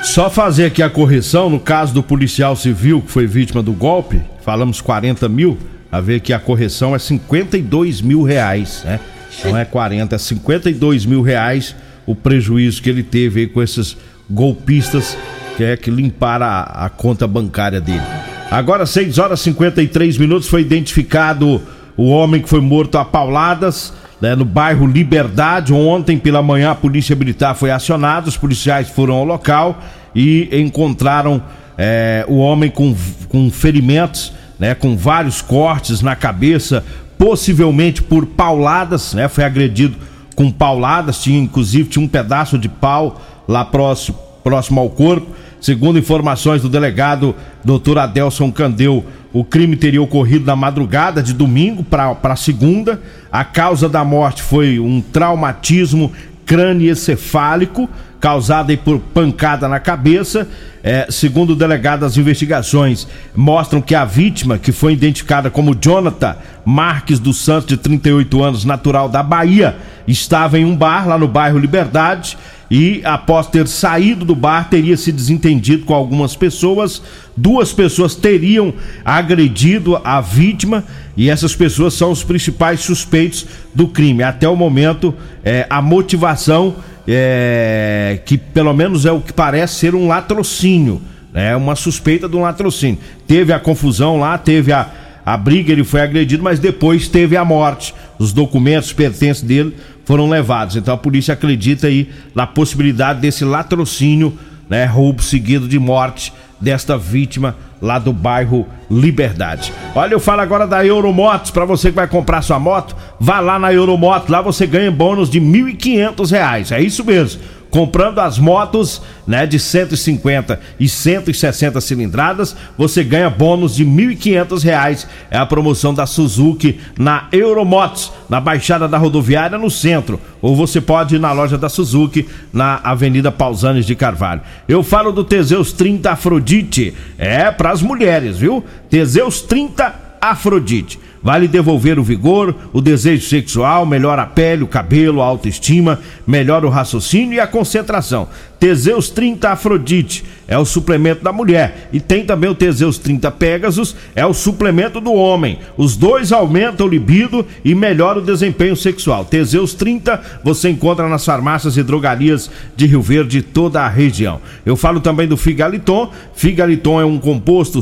Só 0.04 0.30
fazer 0.30 0.66
aqui 0.66 0.84
a 0.84 0.90
correção 0.90 1.50
no 1.50 1.60
caso 1.60 1.96
do 1.96 2.04
policial 2.04 2.56
civil 2.56 3.02
que 3.02 3.10
foi 3.10 3.26
vítima 3.26 3.64
do 3.64 3.74
golpe, 3.74 4.22
falamos 4.44 4.82
40 4.82 5.28
mil, 5.28 5.58
a 5.92 6.00
ver 6.00 6.20
que 6.20 6.32
a 6.32 6.38
correção 6.38 6.94
é 6.96 7.00
52 7.00 8.02
mil 8.02 8.22
reais, 8.22 8.84
né? 8.86 9.00
Não 9.44 9.58
é 9.58 9.66
40, 9.66 10.14
é 10.14 10.20
52 10.20 11.08
mil 11.08 11.24
reais 11.24 11.76
o 12.06 12.14
prejuízo 12.14 12.84
que 12.84 12.90
ele 12.92 13.02
teve 13.02 13.40
aí 13.40 13.48
com 13.48 13.64
esses 13.64 13.98
golpistas 14.30 15.18
que 15.58 15.64
é 15.64 15.76
que 15.76 15.90
limparam 15.90 16.46
a, 16.46 16.86
a 16.86 16.90
conta 16.90 17.26
bancária 17.26 17.82
dele. 17.82 18.35
Agora, 18.56 18.86
6 18.86 19.20
horas 19.20 19.42
e 19.42 19.44
53 19.44 20.18
minutos, 20.18 20.48
foi 20.48 20.62
identificado 20.62 21.62
o 21.98 22.08
homem 22.08 22.42
que 22.42 22.48
foi 22.48 22.62
morto 22.62 22.98
a 22.98 23.04
pauladas 23.04 23.92
né, 24.22 24.34
no 24.34 24.46
bairro 24.46 24.88
Liberdade. 24.88 25.74
Ontem 25.74 26.18
pela 26.18 26.42
manhã, 26.42 26.72
a 26.72 26.76
Polícia 26.76 27.18
Militar 27.18 27.54
foi 27.54 27.70
acionada, 27.70 28.30
os 28.30 28.38
policiais 28.38 28.88
foram 28.88 29.16
ao 29.16 29.26
local 29.26 29.84
e 30.16 30.48
encontraram 30.54 31.44
é, 31.78 32.24
o 32.30 32.38
homem 32.38 32.70
com, 32.70 32.96
com 33.28 33.52
ferimentos, 33.52 34.32
né, 34.58 34.74
com 34.74 34.96
vários 34.96 35.42
cortes 35.42 36.00
na 36.00 36.16
cabeça, 36.16 36.82
possivelmente 37.18 38.02
por 38.02 38.26
pauladas, 38.26 39.14
né, 39.14 39.28
foi 39.28 39.44
agredido 39.44 39.98
com 40.34 40.50
pauladas, 40.50 41.22
tinha 41.22 41.38
inclusive 41.38 41.90
tinha 41.90 42.06
um 42.06 42.08
pedaço 42.08 42.58
de 42.58 42.70
pau 42.70 43.22
lá 43.50 43.66
próximo, 43.66 44.18
próximo 44.46 44.80
ao 44.80 44.90
corpo. 44.90 45.28
Segundo 45.66 45.98
informações 45.98 46.62
do 46.62 46.70
delegado 46.70 47.36
Dr. 47.64 47.98
Adelson 47.98 48.52
Candeu, 48.52 49.04
o 49.34 49.44
crime 49.44 49.76
teria 49.76 50.00
ocorrido 50.00 50.46
na 50.46 50.56
madrugada 50.56 51.24
de 51.24 51.34
domingo 51.34 51.84
para 51.84 52.36
segunda. 52.36 53.02
A 53.32 53.44
causa 53.44 53.90
da 53.90 54.06
morte 54.06 54.44
foi 54.44 54.78
um 54.78 55.02
traumatismo 55.02 56.12
crânioencefálico 56.46 57.90
causado 58.20 58.78
por 58.78 59.00
pancada 59.00 59.68
na 59.68 59.80
cabeça. 59.80 60.48
É, 60.84 61.08
segundo 61.10 61.54
o 61.54 61.56
delegado, 61.56 62.06
as 62.06 62.16
investigações 62.16 63.08
mostram 63.36 63.82
que 63.82 63.96
a 63.96 64.06
vítima, 64.06 64.60
que 64.60 64.72
foi 64.72 64.94
identificada 64.94 65.50
como 65.50 65.74
Jonathan 65.74 66.36
Marques 66.64 67.18
dos 67.18 67.44
Santos, 67.44 67.66
de 67.66 67.78
38 67.78 68.44
anos, 68.44 68.66
natural 68.66 69.10
da 69.10 69.24
Bahia, 69.24 69.78
estava 70.08 70.60
em 70.60 70.66
um 70.66 70.76
bar 70.76 71.08
lá 71.08 71.18
no 71.18 71.28
bairro 71.28 71.58
Liberdade 71.58 72.38
e 72.70 73.02
após 73.04 73.48
ter 73.48 73.68
saído 73.68 74.26
do 74.26 74.36
bar 74.36 74.70
teria 74.70 74.98
se 74.98 75.12
desentendido 75.12 75.86
com 75.86 75.94
algumas 75.94 76.36
pessoas. 76.36 77.02
Duas 77.38 77.74
pessoas 77.74 78.16
teriam 78.16 78.74
agredido 79.04 80.00
a 80.04 80.22
vítima 80.22 80.84
e 81.16 81.30
essas 81.30 81.56
pessoas 81.56 81.94
são 81.94 82.12
os 82.12 82.24
principais 82.24 82.80
suspeitos 82.82 83.46
do 83.74 83.88
crime. 83.88 84.24
Até 84.24 84.48
o 84.48 84.56
momento, 84.56 85.14
é, 85.44 85.68
a 85.70 85.82
motivação 85.82 86.76
é, 87.08 88.20
que 88.26 88.38
pelo 88.38 88.74
menos 88.74 89.06
é 89.06 89.12
o 89.12 89.22
que 89.22 89.34
parece 89.34 89.76
ser 89.76 89.96
um 89.96 90.08
latrocínio, 90.08 91.02
é 91.34 91.56
uma 91.56 91.76
suspeita 91.76 92.28
de 92.28 92.36
um 92.36 92.42
latrocínio. 92.42 92.98
Teve 93.28 93.54
a 93.54 93.60
confusão 93.60 94.20
lá, 94.20 94.38
teve 94.38 94.72
a, 94.72 94.90
a 95.26 95.36
briga, 95.36 95.72
ele 95.72 95.84
foi 95.84 96.02
agredido, 96.02 96.42
mas 96.42 96.60
depois 96.60 97.08
teve 97.08 97.36
a 97.36 97.44
morte. 97.44 97.94
Os 98.18 98.32
documentos 98.32 98.94
pertences 98.94 99.44
dele 99.44 99.76
foram 100.06 100.30
levados. 100.30 100.76
Então 100.76 100.94
a 100.94 100.98
polícia 100.98 101.34
acredita 101.34 101.88
aí 101.88 102.10
na 102.34 102.48
possibilidade 102.48 103.20
desse 103.20 103.44
latrocínio, 103.44 104.38
né, 104.70 104.86
roubo 104.86 105.22
seguido 105.22 105.68
de 105.68 105.78
morte 105.78 106.32
desta 106.60 106.98
vítima 106.98 107.56
lá 107.82 108.00
do 108.00 108.14
bairro 108.14 108.66
Liberdade. 108.90 109.74
Olha, 109.94 110.14
eu 110.14 110.20
falo 110.20 110.42
agora 110.42 110.66
da 110.66 110.86
Euromotos, 110.86 111.52
para 111.52 111.66
você 111.66 111.90
que 111.90 111.96
vai 111.96 112.08
comprar 112.08 112.42
sua 112.42 112.60
moto, 112.60 112.96
vá 113.20 113.40
lá 113.40 113.60
na 113.60 113.74
Euromotos, 113.74 114.30
lá 114.30 114.42
você 114.42 114.66
ganha 114.66 114.92
bônus 114.92 115.30
de 115.30 115.40
R$ 115.40 115.46
1.500, 115.74 116.72
é 116.72 116.82
isso 116.82 117.04
mesmo 117.04 117.42
comprando 117.76 118.20
as 118.20 118.40
motos, 118.40 119.02
né, 119.28 119.46
de 119.46 119.60
150 119.60 120.62
e 120.80 120.88
160 120.88 121.82
cilindradas, 121.82 122.56
você 122.78 123.04
ganha 123.04 123.30
bônus 123.30 123.76
de 123.76 123.84
R$ 123.84 124.16
1.500. 124.16 125.06
É 125.30 125.38
a 125.38 125.46
promoção 125.46 125.94
da 125.94 126.06
Suzuki 126.06 126.80
na 126.98 127.28
Euromotos, 127.34 128.14
na 128.30 128.40
Baixada 128.40 128.88
da 128.88 128.98
Rodoviária, 128.98 129.58
no 129.58 129.70
centro. 129.70 130.22
Ou 130.42 130.56
você 130.56 130.80
pode 130.80 131.16
ir 131.16 131.20
na 131.20 131.34
loja 131.34 131.58
da 131.58 131.68
Suzuki, 131.68 132.26
na 132.54 132.80
Avenida 132.82 133.30
Pausanes 133.30 133.86
de 133.86 133.94
Carvalho. 133.94 134.40
Eu 134.70 134.82
falo 134.82 135.12
do 135.12 135.26
Teseus 135.26 135.74
30 135.74 136.12
Afrodite. 136.12 136.94
É 137.18 137.52
para 137.52 137.72
as 137.72 137.82
mulheres, 137.82 138.38
viu? 138.38 138.64
Teseus 138.90 139.42
30 139.42 139.94
Afrodite. 140.22 140.98
Vale 141.26 141.48
devolver 141.48 141.98
o 141.98 142.04
vigor, 142.04 142.54
o 142.72 142.80
desejo 142.80 143.28
sexual, 143.28 143.84
melhora 143.84 144.22
a 144.22 144.28
pele, 144.28 144.64
o 144.64 144.68
cabelo, 144.68 145.24
a 145.24 145.26
autoestima, 145.26 146.00
melhora 146.28 146.68
o 146.68 146.70
raciocínio 146.70 147.34
e 147.34 147.40
a 147.40 147.48
concentração. 147.48 148.28
Teseus 148.60 149.10
30 149.10 149.50
Afrodite 149.50 150.24
é 150.48 150.58
o 150.58 150.66
suplemento 150.66 151.24
da 151.24 151.34
mulher. 151.34 151.90
E 151.92 152.00
tem 152.00 152.26
também 152.26 152.50
o 152.50 152.56
Teseus 152.56 152.98
30 152.98 153.32
Pegasus, 153.32 153.96
é 154.16 154.26
o 154.26 154.34
suplemento 154.34 155.02
do 155.02 155.14
homem. 155.14 155.60
Os 155.78 155.96
dois 155.96 156.32
aumentam 156.32 156.86
o 156.86 156.90
libido 156.90 157.46
e 157.64 157.74
melhoram 157.74 158.22
o 158.22 158.26
desempenho 158.26 158.76
sexual. 158.76 159.26
Teseus 159.26 159.74
30 159.74 160.22
você 160.44 160.70
encontra 160.70 161.08
nas 161.08 161.26
farmácias 161.26 161.78
e 161.78 161.84
drogarias 161.84 162.50
de 162.76 162.86
Rio 162.86 163.02
Verde 163.02 163.42
toda 163.42 163.82
a 163.82 163.90
região. 163.90 164.40
Eu 164.66 164.76
falo 164.76 165.00
também 165.00 165.28
do 165.28 165.38
Figaliton. 165.38 166.12
Figaliton 166.36 167.02
é 167.02 167.06
um 167.06 167.18
composto, 167.18 167.80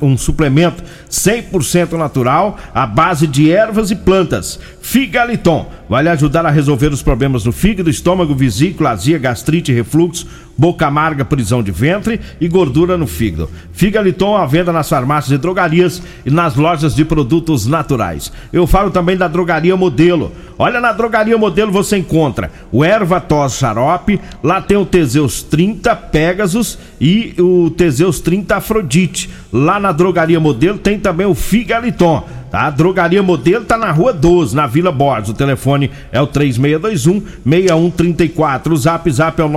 um 0.00 0.16
suplemento 0.16 0.82
100% 1.10 1.92
natural, 1.92 2.58
à 2.74 2.86
base 2.86 3.26
de 3.26 3.50
ervas 3.50 3.90
e 3.90 3.96
plantas. 3.96 4.58
Figaliton 4.80 5.66
vai 5.88 6.02
lhe 6.02 6.08
ajudar 6.08 6.46
a 6.46 6.50
resolver 6.50 6.88
os 6.88 7.02
problemas 7.02 7.44
no 7.44 7.52
fígado, 7.52 7.90
estômago, 7.90 8.34
vesícula, 8.34 8.90
azia, 8.90 9.18
gastrite, 9.18 9.72
refluxo, 9.72 10.07
boots 10.08 10.24
boca 10.58 10.88
amarga, 10.88 11.24
prisão 11.24 11.62
de 11.62 11.70
ventre 11.70 12.20
e 12.40 12.48
gordura 12.48 12.98
no 12.98 13.06
fígado. 13.06 13.48
Figaliton 13.72 14.36
à 14.36 14.44
venda 14.44 14.72
nas 14.72 14.88
farmácias 14.88 15.38
e 15.38 15.40
drogarias 15.40 16.02
e 16.26 16.30
nas 16.30 16.56
lojas 16.56 16.96
de 16.96 17.04
produtos 17.04 17.64
naturais. 17.64 18.32
Eu 18.52 18.66
falo 18.66 18.90
também 18.90 19.16
da 19.16 19.28
Drogaria 19.28 19.76
Modelo. 19.76 20.32
Olha, 20.58 20.80
na 20.80 20.92
Drogaria 20.92 21.38
Modelo 21.38 21.70
você 21.70 21.96
encontra 21.96 22.50
o 22.72 22.84
Erva 22.84 23.20
Tos 23.20 23.54
Xarope, 23.54 24.20
lá 24.42 24.60
tem 24.60 24.76
o 24.76 24.84
Teseus 24.84 25.44
30 25.44 25.94
Pegasus 25.94 26.76
e 27.00 27.34
o 27.38 27.70
Teseus 27.70 28.18
30 28.18 28.56
Afrodite. 28.56 29.30
Lá 29.52 29.78
na 29.78 29.92
Drogaria 29.92 30.40
Modelo 30.40 30.78
tem 30.78 30.98
também 30.98 31.26
o 31.26 31.34
Figaliton. 31.34 32.26
Tá? 32.50 32.62
A 32.62 32.70
Drogaria 32.70 33.22
Modelo 33.22 33.64
tá 33.64 33.76
na 33.76 33.90
Rua 33.90 34.12
12, 34.12 34.56
na 34.56 34.66
Vila 34.66 34.90
Borges. 34.90 35.28
O 35.30 35.34
telefone 35.34 35.90
é 36.10 36.20
o 36.20 36.26
3621 36.26 37.22
6134. 37.44 38.72
O 38.72 38.76
Zap 38.76 39.10
Zap 39.10 39.40
é 39.40 39.44
o 39.44 39.48